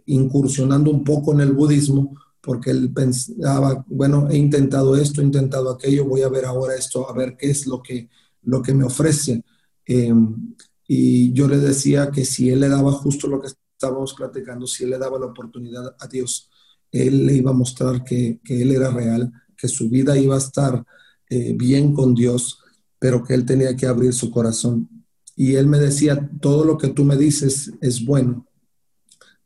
[0.07, 5.69] incursionando un poco en el budismo porque él pensaba, bueno, he intentado esto, he intentado
[5.69, 8.09] aquello, voy a ver ahora esto, a ver qué es lo que,
[8.41, 9.43] lo que me ofrece.
[9.85, 10.55] Em,
[10.87, 14.85] y yo le decía que si él le daba justo lo que estábamos platicando, si
[14.85, 16.49] él le daba la oportunidad a Dios
[16.93, 20.85] él le iba a mostrar que, Él era real, que su vida iba a estar
[21.29, 22.59] eh, bien con Dios,
[22.99, 24.87] pero que él tenía que abrir su corazón.
[25.35, 28.47] Y él me decía, todo lo que tú me dices es bueno.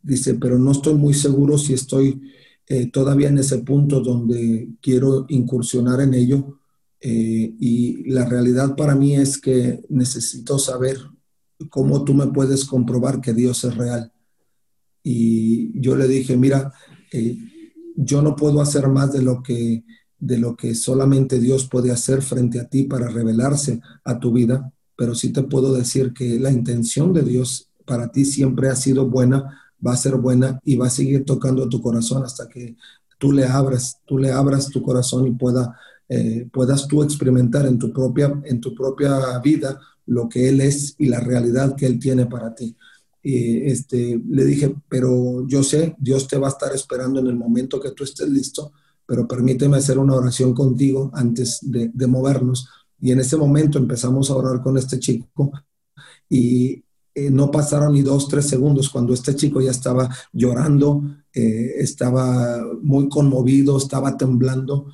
[0.01, 2.21] Dice, pero no estoy muy seguro si estoy
[2.67, 6.59] eh, todavía en ese punto donde quiero incursionar en ello.
[6.99, 10.97] Eh, y la realidad para mí es que necesito saber
[11.69, 14.11] cómo tú me puedes comprobar que Dios es real.
[15.01, 16.73] Y yo le dije, mira,
[17.95, 19.83] yo no puedo hacer más de lo que
[20.19, 24.71] de lo que solamente Dios puede hacer frente a ti para revelarse a tu vida,
[24.95, 29.07] pero sí te puedo decir que la intención de Dios para ti siempre ha sido
[29.07, 32.75] buena, va a ser buena y va a seguir tocando tu corazón hasta que
[33.17, 35.77] tú le abras, tú le abras tu corazón y pueda,
[36.09, 40.95] eh, puedas tú experimentar en tu, propia, en tu propia vida lo que Él es
[40.97, 42.75] y la realidad que Él tiene para ti.
[43.21, 47.35] Y este, le dije, pero yo sé, Dios te va a estar esperando en el
[47.35, 48.71] momento que tú estés listo,
[49.05, 52.69] pero permíteme hacer una oración contigo antes de, movernos.
[52.99, 55.51] Y en ese momento empezamos a orar con este chico
[56.29, 56.83] y
[57.15, 61.03] eh, no pasaron ni dos, tres segundos cuando este chico ya estaba llorando,
[61.33, 64.87] eh, estaba muy conmovido, estaba temblando.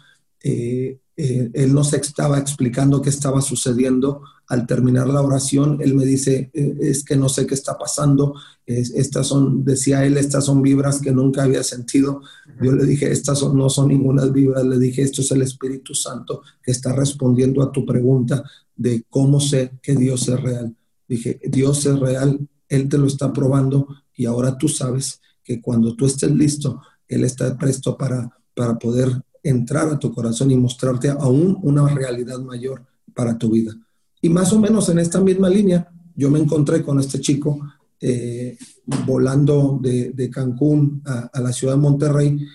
[0.43, 4.21] Eh, eh, él nos estaba explicando qué estaba sucediendo.
[4.47, 8.36] Al terminar la oración, él me dice, eh, es que no sé qué está pasando.
[8.65, 12.21] estas son, decía él, estas son vibras que nunca había sentido.
[12.62, 14.65] Yo le dije, estas son, no son ninguna vibras.
[14.65, 18.43] Le dije, esto es el Espíritu Santo que está respondiendo a tu pregunta
[18.76, 20.76] de cómo sé que Dios es real.
[21.08, 25.95] Dije, Dios es real, Él te lo está probando y ahora tú sabes que cuando
[25.95, 31.10] tú estés listo, Él está presto para, para poder entrar a tu corazón y mostrarte
[31.10, 33.75] aún una realidad mayor para tu vida.
[34.21, 37.60] Y más o menos en esta misma línea, yo me encontré con este chico
[37.99, 38.58] eh,
[39.06, 42.45] volando de, Cancún a, la ciudad de Monterrey.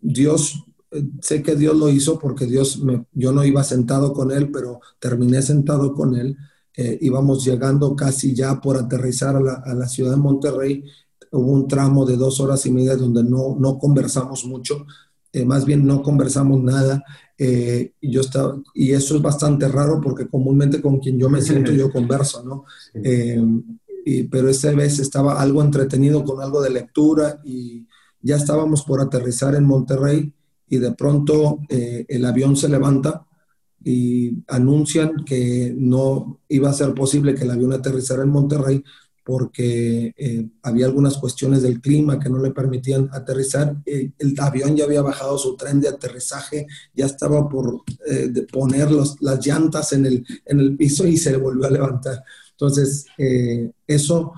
[0.00, 0.64] Dios,
[1.20, 2.82] sé que Dios lo hizo porque Dios,
[3.12, 6.36] yo no iba sentado con él, pero terminé sentado con él.
[6.76, 10.84] Eh, íbamos llegando casi ya por aterrizar a la, a la, ciudad de Monterrey.
[11.30, 14.86] Hubo un tramo de dos horas y media donde no, no conversamos mucho,
[15.32, 17.02] eh, más bien no conversamos nada.
[17.38, 21.40] Eh, y, yo estaba, y eso es bastante raro porque comúnmente con quien yo me
[21.40, 22.64] siento yo converso, ¿no?
[22.94, 23.42] Eh,
[24.04, 27.86] y, pero esa vez estaba algo entretenido con algo de lectura y
[28.20, 30.32] ya estábamos por aterrizar en Monterrey
[30.68, 33.26] y de pronto el avión se levanta
[33.84, 38.82] y anuncian que no iba a ser posible que el avión aterrizara en Monterrey
[39.24, 43.76] porque eh, había algunas cuestiones del clima que no le permitían aterrizar.
[43.86, 48.90] Eh, el avión ya había bajado su tren de aterrizaje, ya estaba por eh, poner
[48.90, 52.22] las llantas en el, en el piso y se volvió a levantar.
[52.50, 53.06] Entonces,
[53.86, 54.32] eso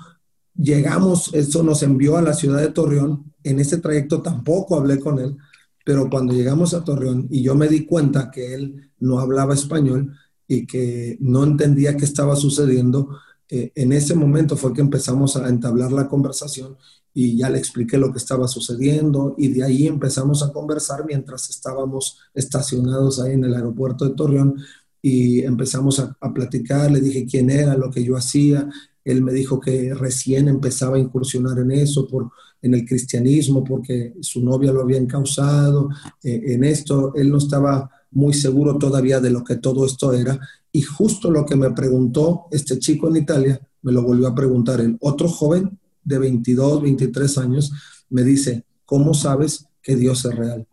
[0.54, 3.32] llegamos, eso nos envió a la ciudad de Torreón.
[3.42, 5.36] En ese trayecto tampoco hablé con él,
[5.84, 10.16] pero cuando llegamos a Torreón y yo me di cuenta que él no hablaba español
[10.46, 13.10] y que no entendía qué estaba sucediendo,
[13.48, 16.76] eh, en ese momento fue que empezamos a entablar la conversación
[17.12, 21.48] y ya le expliqué lo que estaba sucediendo y de ahí empezamos a conversar mientras
[21.48, 24.56] estábamos estacionados ahí en el aeropuerto de Torreón
[25.00, 28.68] y empezamos a, platicar, le dije quién era, lo que yo hacía,
[29.04, 32.30] él me dijo que recién empezaba a incursionar en eso, por,
[32.62, 35.90] en el cristianismo, porque su novia lo había encausado
[36.22, 40.40] eh, en esto, él no estaba muy seguro todavía de lo que todo esto era.
[40.76, 44.80] Y justo lo que me preguntó este chico en Italia, me lo volvió a preguntar
[44.80, 47.72] el otro joven de 22, 23 años,
[48.10, 50.66] me dice, ¿cómo sabes que Dios es real?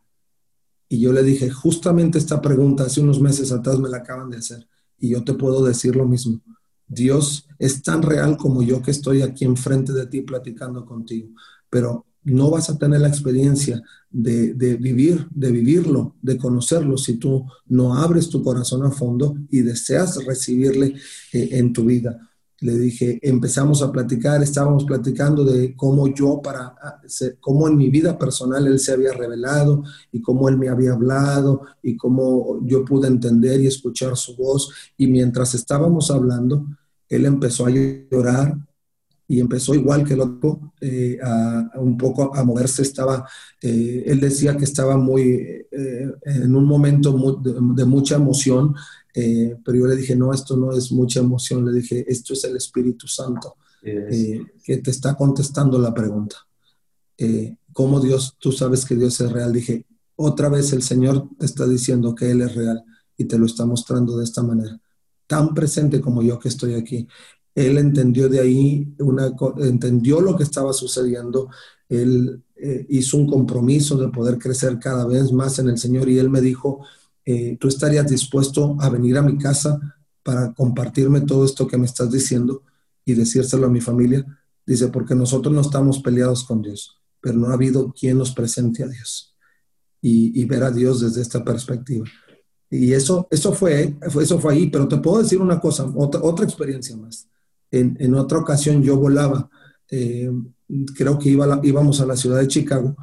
[0.89, 4.37] Y yo le dije, justamente esta pregunta hace unos meses atrás me la acaban de
[4.37, 4.67] hacer.
[4.97, 6.41] Y yo te puedo decir lo mismo.
[6.87, 11.29] Dios es tan real como yo que estoy aquí enfrente de ti platicando contigo.
[11.69, 17.45] Pero no vas a tener la experiencia de, vivir, de vivirlo, de conocerlo, si tú
[17.67, 20.95] no abres tu corazón a fondo y deseas recibirle
[21.33, 22.27] eh, en tu vida.
[22.59, 27.01] Le dije, empezamos a platicar, estábamos platicando de cómo yo, para, ah,
[27.39, 31.63] cómo en mi vida personal él se había revelado y cómo él me había hablado
[31.81, 34.71] y cómo yo pude entender y escuchar su voz.
[34.95, 36.67] Y mientras estábamos hablando,
[37.09, 38.55] él empezó a llorar,
[39.31, 42.81] y empezó igual que el otro, eh, a, un poco a moverse.
[42.81, 43.25] Estaba,
[43.61, 45.23] eh, él decía que estaba muy,
[45.71, 48.75] eh, en un momento de, mucha emoción,
[49.13, 52.57] pero yo le dije, no, esto no es mucha emoción, le dije, esto es el
[52.57, 56.35] Espíritu Santo que te está contestando la pregunta.
[57.71, 59.53] ¿Cómo Dios, tú sabes que Dios es real?
[59.53, 59.85] Dije,
[60.17, 62.83] otra vez el Señor te está diciendo que Él es real
[63.15, 64.77] y te lo está mostrando de esta manera
[65.31, 67.07] tan presente como yo que estoy aquí
[67.55, 71.49] él entendió de ahí, una, entendió lo que estaba sucediendo,
[71.89, 76.19] él eh, hizo un compromiso de poder crecer cada vez más en el Señor y
[76.19, 76.85] él me dijo,
[77.25, 79.79] eh, ¿tú estarías dispuesto a venir a mi casa
[80.23, 82.63] para compartirme todo esto que me estás diciendo
[83.03, 84.25] y decírselo a mi familia?
[84.65, 88.83] Dice, porque nosotros no estamos peleados con Dios, pero no ha habido quien nos presente
[88.83, 89.35] a Dios
[90.01, 92.05] y, ver a Dios desde esta perspectiva.
[92.69, 96.45] Y eso, eso, fue, eso fue ahí, pero te puedo decir una cosa, otra, otra
[96.45, 97.27] experiencia más.
[97.71, 99.49] En, en otra ocasión yo volaba,
[99.89, 100.29] eh,
[100.95, 102.95] creo que iba íbamos a la ciudad de Chicago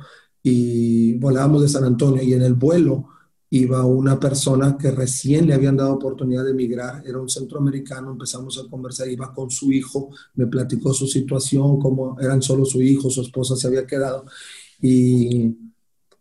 [0.42, 3.08] y volábamos de San Antonio y en el vuelo
[3.50, 8.58] iba una persona que recién le habían dado oportunidad de emigrar, era un centroamericano, empezamos
[8.58, 13.08] a conversar, iba con su hijo, me platicó su situación, cómo eran solo su hijo,
[13.10, 14.26] su esposa se había quedado
[14.82, 15.56] y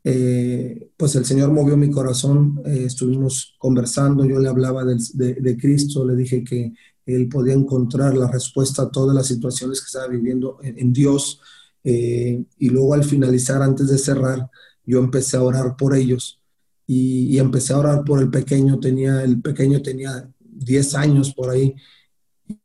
[0.03, 6.05] eh, pues el Señor movió mi corazón, eh, estuvimos conversando, yo le hablaba de, Cristo,
[6.05, 6.73] le dije que
[7.07, 11.41] él podía encontrar la respuesta a todas las situaciones que estaba viviendo en, Dios
[11.83, 14.49] eh, y luego al finalizar, antes de cerrar,
[14.85, 16.41] yo empecé a orar por ellos
[16.85, 21.75] y, empecé a orar por el pequeño, tenía, el pequeño tenía 10 años por ahí,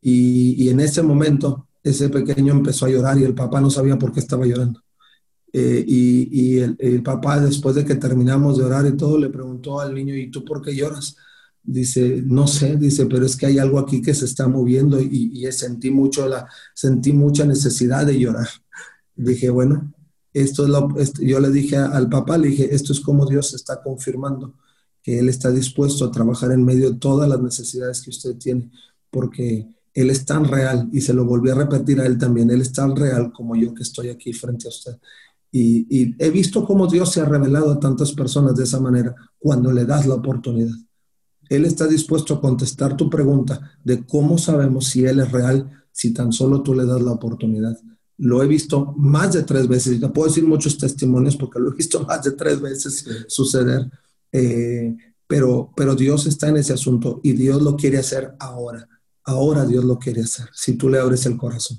[0.01, 4.13] y, en ese momento ese pequeño empezó a llorar y el papá no sabía por
[4.13, 4.81] qué estaba llorando.
[5.53, 9.95] Eh, y, el, papá, después de que terminamos de orar y todo, le preguntó al
[9.95, 11.17] niño, ¿y tú por qué lloras?
[11.65, 15.31] Dice, no sé, dice, pero es que hay algo aquí que se está moviendo y,
[15.33, 18.49] y sentí, mucho la, sentí mucha necesidad de llorar.
[19.15, 19.93] Dije, bueno,
[20.33, 20.89] esto es lo,
[21.21, 24.55] yo le dije al papá, le dije, esto es como Dios está confirmando
[25.03, 28.71] que Él está dispuesto a trabajar en medio de todas las necesidades que usted tiene,
[29.11, 32.61] porque Él es tan real, y se lo volví a repetir a Él también, Él
[32.61, 34.97] es tan real como yo que estoy aquí frente a usted.
[35.51, 39.15] Y, y he visto cómo Dios se ha revelado a tantas personas de esa manera
[39.39, 40.75] cuando le das la oportunidad.
[41.55, 46.15] Él está dispuesto a contestar tu pregunta de cómo sabemos si Él es real si
[46.15, 47.79] tan solo tú le das la oportunidad.
[48.17, 51.71] Lo he visto más de tres veces, y te puedo decir muchos testimonios porque lo
[51.71, 53.91] he visto más de tres veces suceder,
[54.33, 58.89] eh, pero, pero Dios está en ese asunto y Dios lo quiere hacer ahora,
[59.25, 61.79] ahora Dios lo quiere hacer, si tú le abres el corazón.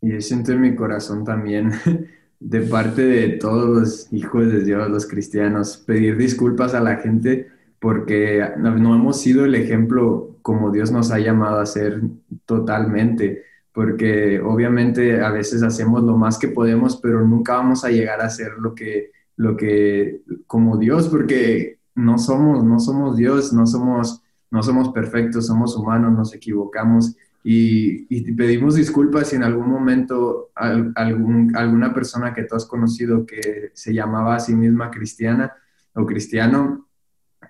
[0.00, 1.72] Y yo siento en mi corazón también,
[2.40, 7.51] de parte de todos los hijos de Dios, los cristianos, pedir disculpas a la gente
[7.82, 12.00] porque no hemos sido el ejemplo como Dios nos ha llamado a ser
[12.46, 13.42] totalmente
[13.72, 18.28] porque obviamente a veces hacemos lo más que podemos, pero nunca vamos a llegar a
[18.28, 24.22] ser lo que, lo que, como Dios, porque no somos, no somos Dios, no somos,
[24.50, 27.16] no somos perfectos, somos humanos, nos equivocamos.
[27.44, 33.26] Y, y pedimos disculpas si en algún momento algún, alguna persona que tú has conocido
[33.26, 35.52] que se llamaba a sí misma cristiana
[35.94, 36.86] o cristiano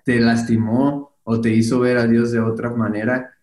[0.03, 3.33] te lastimó o te hizo ver a Dios de otra manera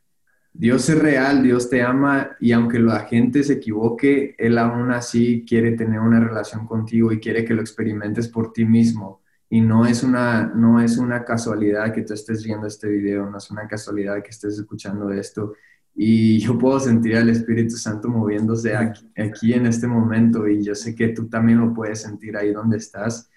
[0.53, 5.45] Dios es real, Dios te ama y aunque la gente se equivoque, Él aún así
[5.49, 9.23] quiere tener una relación contigo y quiere que lo experimentes por ti mismo.
[9.49, 13.39] Y no es una, no es una casualidad que tú estés viendo este video, no
[13.39, 15.55] es una casualidad que estés escuchando esto.
[15.95, 20.95] Y yo puedo sentir al Espíritu Santo moviéndose aquí, en este momento y yo sé
[20.95, 23.31] que tú también lo puedes sentir ahí donde estás.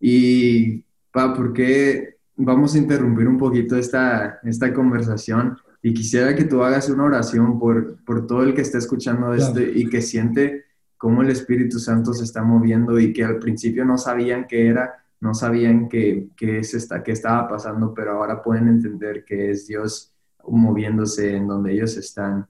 [0.00, 5.56] Y, pa, ¿por qué vamos a interrumpir un poquito esta, esta conversación?
[5.82, 9.60] Y quisiera que tú hagas una oración por, por todo el que está escuchando esto
[9.60, 10.64] y que siente
[10.96, 14.94] cómo el Espíritu Santo se está moviendo y que al principio no sabían qué era,
[15.20, 19.66] no sabían qué, qué, es esta, qué estaba pasando, pero ahora pueden entender que es
[19.66, 20.12] Dios
[20.46, 22.46] moviéndose en donde ellos están.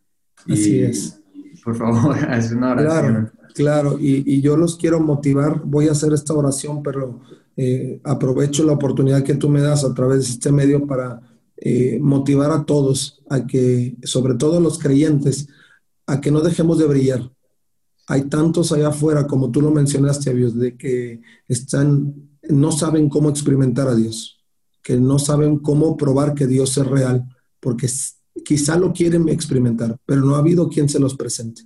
[0.49, 1.23] Así es.
[1.67, 2.93] Por favor, haz una oración.
[2.93, 3.99] Claro, claro.
[3.99, 5.63] Y, yo los quiero motivar.
[5.65, 7.23] Voy a hacer esta oración, pero
[7.57, 11.21] eh, aprovecho la oportunidad que tú me das a través de este medio para
[11.57, 15.49] eh, motivar a todos a que, sobre todo los creyentes,
[16.07, 17.33] a que no dejemos de brillar.
[18.07, 22.15] Hay tantos allá afuera, como tú lo mencionaste, Dios, de que están,
[22.49, 24.39] no saben cómo experimentar a Dios,
[24.85, 27.27] que no saben cómo probar que Dios es real,
[27.59, 27.89] porque
[28.45, 31.63] quizá lo quieren experimentar, pero no ha habido quien se los presente.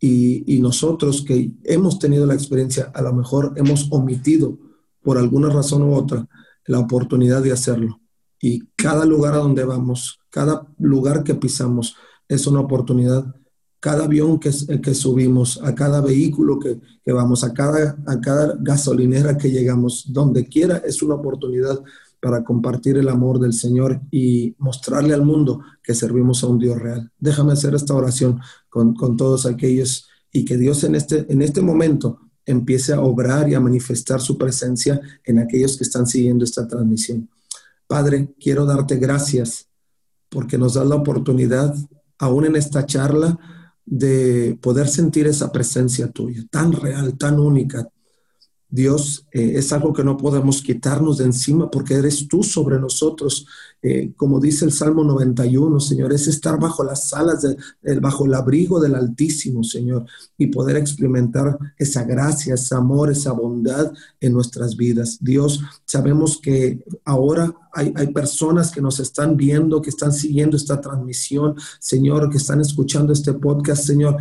[0.00, 4.58] Y, nosotros que hemos tenido la experiencia, a lo mejor hemos omitido
[5.02, 6.28] por alguna razón u otra
[6.66, 8.00] la oportunidad de hacerlo
[8.40, 11.96] y cada lugar a donde vamos, cada lugar que pisamos
[12.28, 13.34] es una oportunidad.
[13.80, 14.50] Cada avión que,
[14.82, 20.04] que subimos, a cada vehículo que, que, vamos, a cada, a cada gasolinera que llegamos,
[20.08, 21.80] donde quiera, es una oportunidad
[22.20, 26.78] para compartir el amor del Señor y mostrarle al mundo que servimos a un Dios
[26.78, 27.10] real.
[27.18, 31.60] Déjame hacer esta oración con, con todos aquellos y que Dios en este, en este
[31.60, 36.66] momento empiece a obrar y a manifestar su presencia en aquellos que están siguiendo esta
[36.66, 37.28] transmisión.
[37.86, 39.68] Padre, quiero darte gracias
[40.28, 41.74] porque nos das la oportunidad,
[42.18, 43.38] aún en esta charla,
[43.84, 47.88] de poder sentir esa presencia tuya, tan real, tan única.
[48.70, 53.46] Dios, eh, es algo que no podemos quitarnos de encima porque eres tú sobre nosotros.
[53.80, 58.34] Eh, como dice el Salmo 91, Señor, es estar bajo las alas, de, bajo el
[58.34, 60.04] abrigo del Altísimo, Señor,
[60.36, 63.90] y poder experimentar esa gracia, ese amor, esa bondad
[64.20, 65.18] en nuestras vidas.
[65.20, 70.80] Dios, sabemos que ahora hay, hay, personas que nos están viendo, que están siguiendo esta
[70.80, 74.16] transmisión, Señor, que están escuchando este podcast, Señor,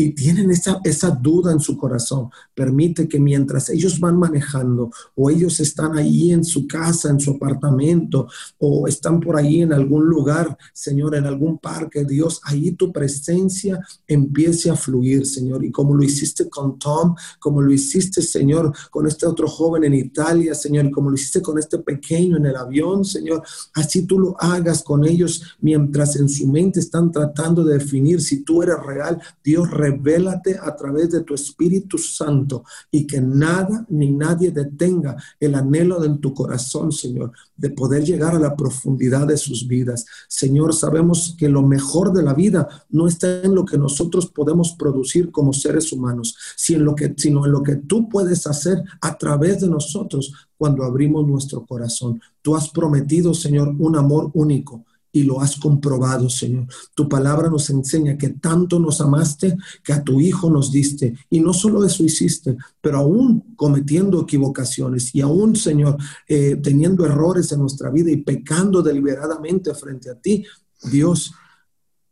[0.00, 5.28] y tienen esa, esa duda en su corazón, permite que mientras ellos van manejando o
[5.28, 8.28] ellos están ahí en su casa, en su apartamento
[8.58, 13.80] o están por ahí en algún lugar, Señor, en algún parque, Dios, ahí tu presencia
[14.06, 15.64] empiece a fluir, Señor.
[15.64, 19.94] Y como lo hiciste con Tom, como lo hiciste, Señor, con este otro joven en
[19.94, 23.42] Italia, Señor, como lo hiciste con este pequeño en el avión, Señor,
[23.74, 28.44] así tú lo hagas con ellos mientras en su mente están tratando de definir si
[28.44, 29.20] tú eres real.
[29.42, 35.54] Dios, revélate a través de tu Espíritu Santo y que nada ni nadie detenga el
[35.54, 40.04] anhelo de tu corazón, Señor, de poder llegar a la profundidad de sus vidas.
[40.28, 44.72] Señor, sabemos que lo mejor de la vida no está en lo que nosotros podemos
[44.72, 46.78] producir como seres humanos, sino
[47.46, 52.20] en lo que, tú puedes hacer a través de nosotros cuando abrimos nuestro corazón.
[52.42, 56.66] Tú has prometido, Señor, un amor único y lo has comprobado, Señor.
[56.94, 61.14] Tu palabra nos enseña que tanto nos amaste que a tu Hijo nos diste.
[61.30, 65.96] Y no solo eso hiciste, pero aún cometiendo equivocaciones y aún, Señor,
[66.26, 70.44] eh, teniendo errores en nuestra vida y pecando deliberadamente frente a ti,
[70.90, 71.32] Dios,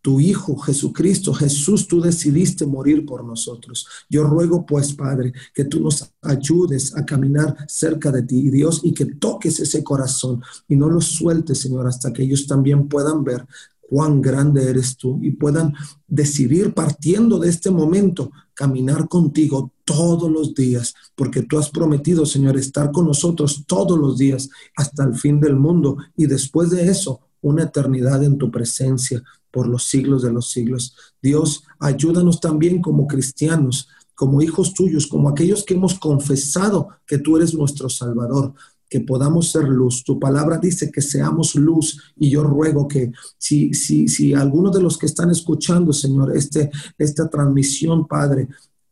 [0.07, 3.89] tu Hijo Jesucristo, Jesús, tú decidiste morir por nosotros.
[4.09, 8.95] Yo ruego pues, Padre, que tú nos ayudes a caminar cerca de ti, Dios, y
[8.95, 13.45] que toques ese corazón y no lo sueltes, Señor, hasta que ellos también puedan ver
[13.81, 15.75] cuán grande eres tú y puedan
[16.07, 22.57] decidir partiendo de este momento caminar contigo todos los días, porque tú has prometido, Señor,
[22.57, 27.23] estar con nosotros todos los días hasta el fin del mundo y después de eso
[27.41, 29.21] una eternidad en tu presencia
[29.57, 30.95] por los siglos de los siglos.
[31.23, 37.39] Dios, ayúdanos también como cristianos, como hijos tuyos, como aquellos que hemos confesado que tú
[37.39, 38.53] eres nuestro Salvador,
[38.87, 40.05] que podamos ser luz.
[40.05, 44.83] Tu palabra dice que seamos luz y yo ruego que si, si, si alguno de
[44.83, 48.49] los que están escuchando, Señor, este, esta transmisión, Padre,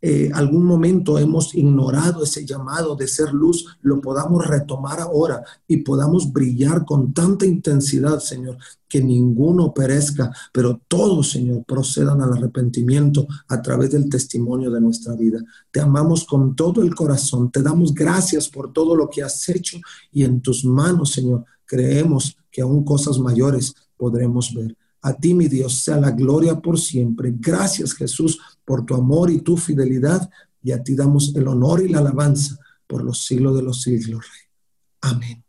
[0.06, 5.78] eh, algún momento hemos ignorado ese llamado de ser luz, lo podamos retomar ahora y
[5.78, 13.26] podamos brillar con tanta intensidad, Señor, que ninguno perezca, pero todos, Señor, procedan al arrepentimiento
[13.48, 15.38] a través del testimonio de nuestra vida.
[15.70, 19.78] Te amamos con todo el corazón, te damos gracias por todo lo que has hecho
[20.12, 24.76] y en tus manos, Señor, creemos que aún cosas mayores podremos ver.
[25.04, 27.30] A ti, mi Dios, sea la gloria por siempre.
[27.38, 30.30] Gracias, Jesús, por tu amor y tu fidelidad.
[30.62, 34.24] Y a ti damos el honor y la alabanza por los siglos de los siglos,
[34.24, 35.12] Rey.
[35.12, 35.44] Amén.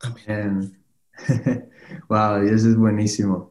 [0.00, 0.78] Amén.
[2.10, 3.50] wow, Dios es buenísimo.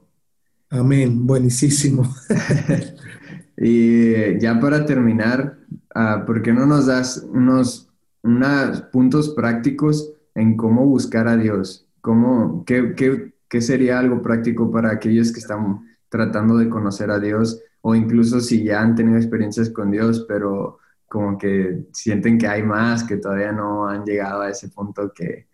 [0.69, 2.03] Amén, buenísimo.
[3.57, 5.57] y ya para terminar,
[5.95, 7.89] uh, ¿por qué no nos das unos,
[8.21, 11.87] unos puntos prácticos en cómo buscar a Dios?
[12.01, 17.19] ¿Cómo, qué, qué, ¿Qué sería algo práctico para aquellos que están tratando de conocer a
[17.19, 22.47] Dios o incluso si ya han tenido experiencias con Dios, pero como que sienten que
[22.47, 25.47] hay más, que todavía no han llegado a ese punto que,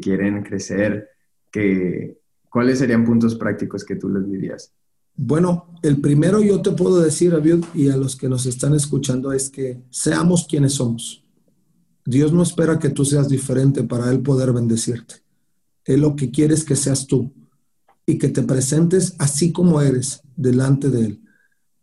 [0.00, 1.08] quieren crecer?
[1.50, 2.18] Que,
[2.50, 4.72] ¿Cuáles serían puntos prácticos que tú les dirías?
[5.16, 9.32] Bueno, el primero yo te puedo decir, Abiud, y a los que nos están escuchando,
[9.32, 11.24] es que seamos quienes somos.
[12.04, 15.16] Dios no espera que tú seas diferente para Él poder bendecirte.
[15.94, 17.32] Él lo que quiere es que seas tú
[18.06, 21.22] y que te presentes así como eres delante de Él.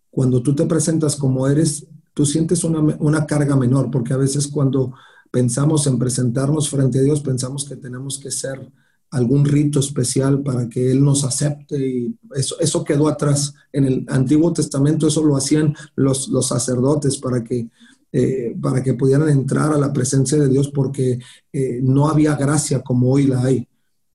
[0.09, 4.47] Cuando tú te presentas como eres, tú sientes una, una carga menor, porque a veces
[4.47, 4.93] cuando
[5.31, 8.71] pensamos en presentarnos frente a Dios, pensamos que tenemos que ser
[9.11, 13.53] algún rito especial para que Él nos acepte y eso, eso quedó atrás.
[13.71, 17.69] En el Antiguo Testamento eso lo hacían los, los sacerdotes para que,
[18.11, 21.19] eh, para que pudieran entrar a la presencia de Dios porque
[21.53, 23.67] eh, no había gracia como hoy la hay.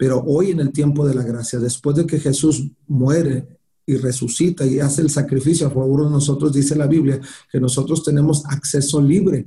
[0.03, 3.47] Pero hoy en el tiempo de la gracia, después de que Jesús muere
[3.87, 7.21] y resucita y hace el sacrificio a favor de nosotros, dice la Biblia
[7.53, 9.47] que nosotros tenemos acceso libre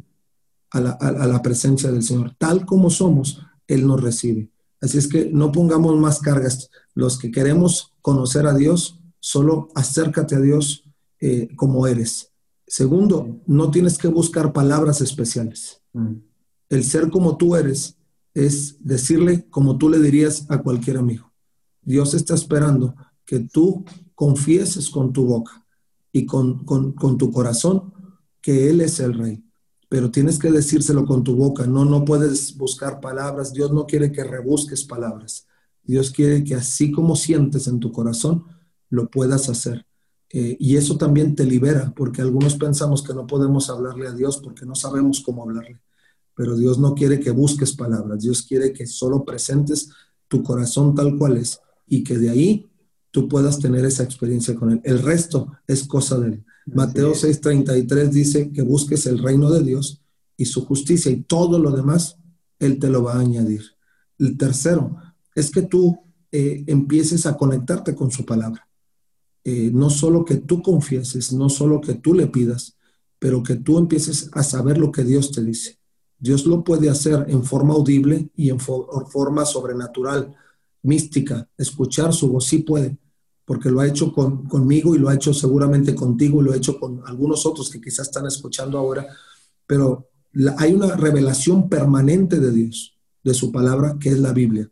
[0.69, 2.35] a la, presencia del Señor.
[2.37, 4.49] Tal como somos, Él nos recibe.
[4.79, 6.69] Así es que no pongamos más cargas.
[6.93, 10.85] Los que queremos conocer a Dios, solo acércate a Dios
[11.19, 12.31] eh, como eres.
[12.65, 15.81] Segundo, no tienes que buscar palabras especiales.
[15.91, 16.13] Mm.
[16.69, 17.97] El ser como tú eres
[18.35, 21.31] es decirle como tú le dirías a cualquier amigo.
[21.81, 25.65] Dios está esperando que tú confieses con tu boca
[26.11, 26.65] y con,
[27.17, 27.93] tu corazón
[28.41, 29.41] que Él es el rey.
[29.87, 34.11] pero tienes que decírselo con tu boca, no, no puedes buscar palabras, Dios no quiere
[34.11, 35.47] que rebusques palabras,
[35.83, 38.43] Dios quiere que así como sientes en tu corazón,
[38.89, 39.85] lo puedas hacer.
[40.31, 44.37] Eh, y eso también te libera, porque algunos pensamos que no podemos hablarle a Dios
[44.37, 45.79] porque no sabemos cómo hablarle.
[46.35, 49.89] Pero Dios no quiere que busques palabras, Dios quiere que solo presentes
[50.27, 52.69] tu corazón tal cual es y que de ahí
[53.11, 54.81] tú puedas tener esa experiencia con Él.
[54.83, 56.45] El resto es cosa de Él.
[56.65, 60.01] Mateo 6:33 dice que busques el reino de Dios
[60.35, 62.17] y su justicia y todo lo demás,
[62.59, 63.61] Él te lo va a añadir.
[64.17, 64.97] El tercero
[65.33, 65.97] es que tú
[66.31, 68.67] eh, empieces a conectarte con su palabra.
[69.43, 72.75] Eh, no solo que tú confieses, no solo que tú le pidas,
[73.19, 75.77] pero que tú empieces a saber lo que Dios te dice.
[76.17, 80.33] Dios lo puede hacer en forma audible y en forma sobrenatural,
[80.83, 81.47] mística.
[81.57, 82.97] Escuchar su voz sí puede,
[83.43, 86.79] porque lo ha hecho conmigo y lo ha hecho seguramente contigo y lo ha hecho
[86.79, 89.05] con algunos otros que quizás están escuchando ahora.
[89.67, 90.09] Pero
[90.57, 94.69] hay una revelación permanente de Dios, de su palabra, que es la Biblia.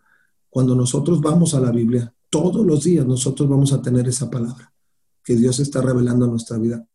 [0.49, 4.73] Cuando nosotros vamos a la Biblia, todos los días nosotros vamos a tener esa palabra
[5.23, 6.85] que Dios está revelando en nuestra vida.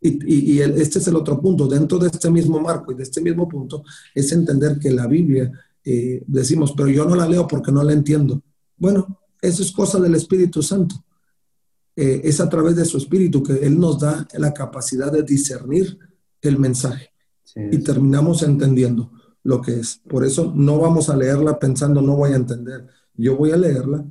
[0.00, 3.48] Y, este es el otro punto, dentro de este mismo marco y de este mismo
[3.48, 3.82] punto,
[4.14, 5.50] es entender que la Biblia,
[5.84, 8.42] eh, decimos, pero yo no la leo porque no la entiendo.
[8.76, 10.96] Bueno, eso es cosa del Espíritu Santo.
[11.94, 15.98] Eh, es a través de su Espíritu que Él nos da la capacidad de discernir
[16.42, 17.10] el mensaje
[17.54, 19.10] y terminamos entendiendo
[19.42, 20.02] lo que es.
[20.06, 22.86] Por eso no vamos a leerla pensando no voy a entender.
[23.14, 24.04] Yo voy a leerla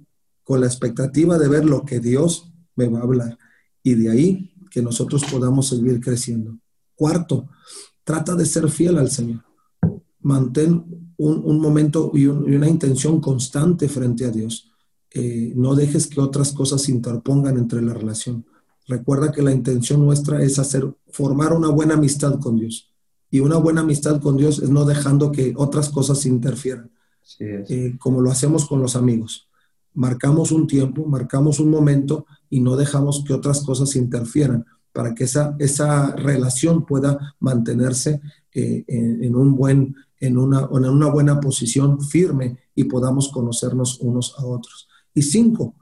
[0.43, 3.37] con la expectativa de ver lo que Dios me va a hablar
[3.83, 6.57] y de ahí que nosotros podamos seguir creciendo.
[6.95, 7.47] Cuarto,
[8.03, 9.45] trata de ser fiel al Señor.
[10.19, 14.69] Mantén un, momento y, una intención constante frente a Dios.
[15.11, 18.45] Eh, no dejes que otras cosas se interpongan entre la relación.
[18.85, 22.93] Recuerda que la intención nuestra es hacer, formar una buena amistad con Dios.
[23.31, 26.91] Y una buena amistad con Dios es no dejando que otras cosas se interfieran,
[27.39, 29.47] eh, como lo hacemos con los amigos
[29.95, 34.65] marcamos un tiempo, marcamos un momento y no dejamos que otras cosas interfieran
[34.95, 38.21] para que esa, esa relación pueda mantenerse
[38.53, 44.35] eh, en, un buen, en, una, en una buena posición firme y podamos conocernos unos
[44.37, 44.87] a otros.
[45.13, 45.75] Y cinco,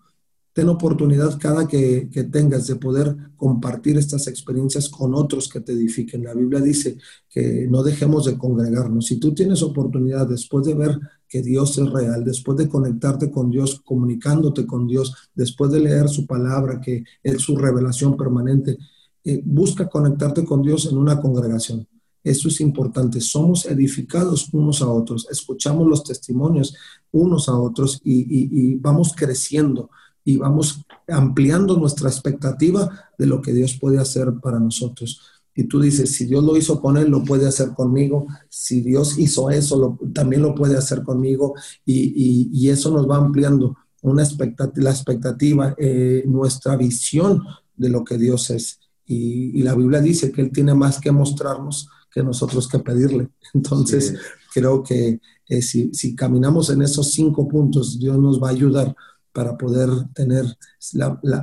[0.52, 5.74] ten oportunidad cada que, que, tengas de poder compartir estas experiencias con otros que te
[5.74, 6.24] edifiquen.
[6.24, 6.98] La Biblia dice
[7.30, 9.06] que no dejemos de congregarnos.
[9.06, 11.00] Si tú tienes oportunidad después de ver
[11.34, 16.08] que Dios es real, después de conectarte con Dios, comunicándote con Dios, después de leer
[16.08, 18.78] su palabra, que es su revelación permanente,
[19.24, 21.88] eh, busca conectarte con Dios en una congregación.
[22.24, 23.20] Eso es importante.
[23.20, 26.76] Somos edificados unos a otros, escuchamos los testimonios
[27.12, 29.90] unos a otros y vamos creciendo
[30.24, 35.80] y vamos ampliando nuestra expectativa de lo que Dios puede hacer para nosotros y tú
[35.80, 38.26] dices, si Dios lo hizo con él, lo puede hacer conmigo.
[38.50, 41.54] Si Dios hizo eso, también lo puede hacer conmigo.
[41.86, 47.44] Y, eso nos va ampliando una expectativa, la expectativa, eh, nuestra visión
[47.76, 48.80] de lo que Dios es.
[49.06, 53.30] Y, la Biblia dice que Él tiene más que mostrarnos que nosotros que pedirle.
[53.54, 54.16] Entonces,
[54.54, 58.96] creo que eh, si, caminamos en esos cinco puntos, Dios nos va a ayudar
[59.32, 60.46] para poder tener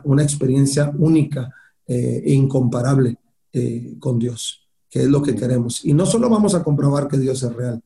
[0.04, 1.52] una experiencia única
[1.86, 3.18] eh, e incomparable
[3.52, 5.84] eh, con Dios, que es lo que queremos.
[5.84, 7.82] Y no solo vamos a comprobar que Dios es real,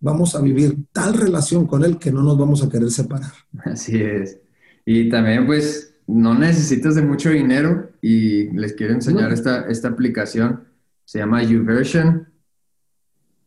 [0.00, 3.32] vamos a vivir tal relación con Él que no nos vamos a querer separar.
[3.64, 4.38] Así es.
[4.84, 10.64] Y también pues no necesitas de mucho dinero y les quiero enseñar esta, esta aplicación.
[11.04, 12.28] Se llama YouVersion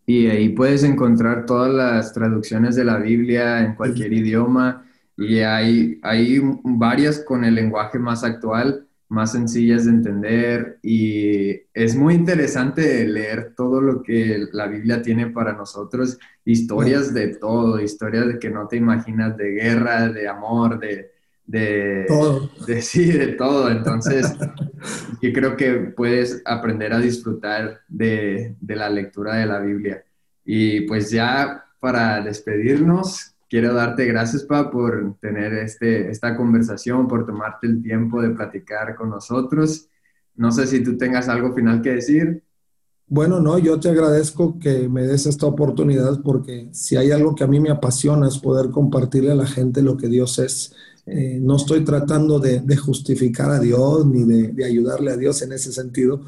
[0.06, 4.86] y ahí puedes encontrar todas las traducciones de la Biblia en cualquier idioma
[5.18, 11.96] y hay, hay varias con el lenguaje más actual más sencillas de entender y es
[11.96, 18.28] muy interesante leer todo lo que la Biblia tiene para nosotros, historias de todo, historias
[18.28, 21.14] de que no te imaginas, de guerra, de amor, de...
[21.48, 22.50] De, todo.
[22.66, 23.70] de sí, de todo.
[23.70, 24.34] Entonces,
[25.22, 30.04] yo creo que puedes aprender a disfrutar de, de la lectura de la Biblia.
[30.44, 37.26] Y pues ya para despedirnos, quiero darte gracias, Pa, por tener este, esta conversación, por
[37.26, 39.88] tomarte el tiempo de platicar con nosotros.
[40.36, 42.44] No sé si tú tengas algo final que decir.
[43.08, 47.44] Bueno, no, yo te agradezco que me des esta oportunidad porque si hay algo que
[47.44, 50.74] a mí me apasiona es poder compartirle a la gente lo que Dios es.
[51.06, 55.72] Eh, no estoy tratando de, justificar a Dios ni de, ayudarle a Dios en ese
[55.72, 56.22] sentido,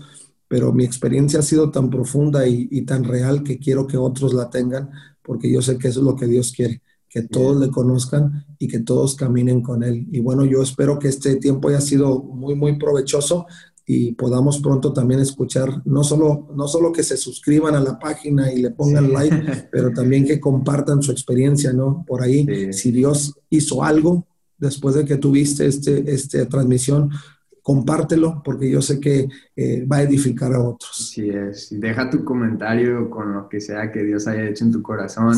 [0.48, 4.36] pero mi experiencia ha sido tan profunda y, y tan real que quiero que otros
[4.36, 4.92] la tengan
[5.24, 8.68] porque yo sé que eso es lo que Dios quiere que todos le conozcan y
[8.68, 10.08] que todos caminen con él.
[10.12, 13.46] Y bueno, yo espero que este tiempo haya sido muy, muy provechoso.
[13.90, 18.52] y podamos pronto también escuchar, no solo, no solo que se suscriban a la página
[18.52, 22.04] y le pongan like, pero también que compartan su experiencia, ¿no?
[22.06, 24.28] Por ahí, si Dios hizo algo
[24.58, 27.12] después de que tuviste este, esta transmisión,
[27.68, 31.12] compártelo porque yo sé que eh, va a edificar a otros.
[31.14, 31.68] Sí es.
[31.70, 35.36] Deja tu comentario con lo que sea que Dios haya hecho en tu corazón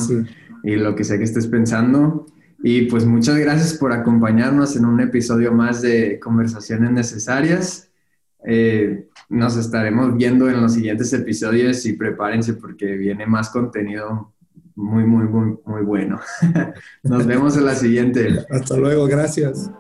[0.63, 2.27] y lo que sea que estés pensando.
[2.61, 7.89] Y pues muchas gracias por acompañarnos en un episodio más de Conversaciones Necesarias.
[8.45, 14.35] Eh, nos estaremos viendo en los siguientes episodios y prepárense porque viene más contenido
[14.75, 16.19] muy, muy, muy, muy bueno.
[17.01, 18.45] Nos vemos en la siguiente.
[18.51, 19.71] Hasta luego, gracias.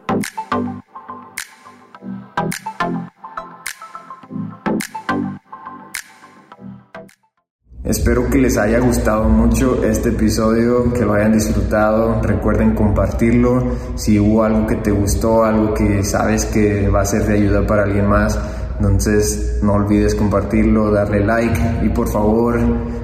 [7.89, 12.21] Espero que les haya gustado mucho este episodio, que lo hayan disfrutado.
[12.21, 13.65] Recuerden compartirlo.
[13.95, 17.65] Si hubo algo que te gustó, algo que sabes que va a ser de ayuda
[17.65, 18.39] para alguien más,
[18.75, 22.59] entonces no olvides compartirlo, darle like y por favor,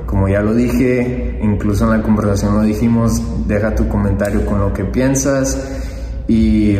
[0.05, 4.71] como ya lo dije, incluso en la conversación lo dijimos, deja tu comentario con lo
[4.71, 5.81] que piensas
[6.27, 6.77] y,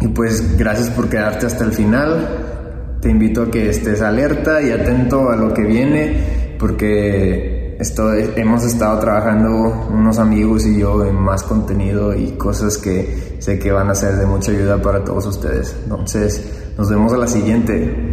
[0.00, 2.46] y pues gracias por quedarte hasta el final.
[3.02, 8.62] Te invito a que estés alerta y atento a lo que viene porque esto, hemos
[8.64, 13.88] estado trabajando unos amigos y yo en más contenido y cosas que sé que van
[13.88, 15.74] a ser de mucha ayuda para todos ustedes.
[15.82, 16.44] Entonces,
[16.76, 18.09] nos vemos a la siguiente.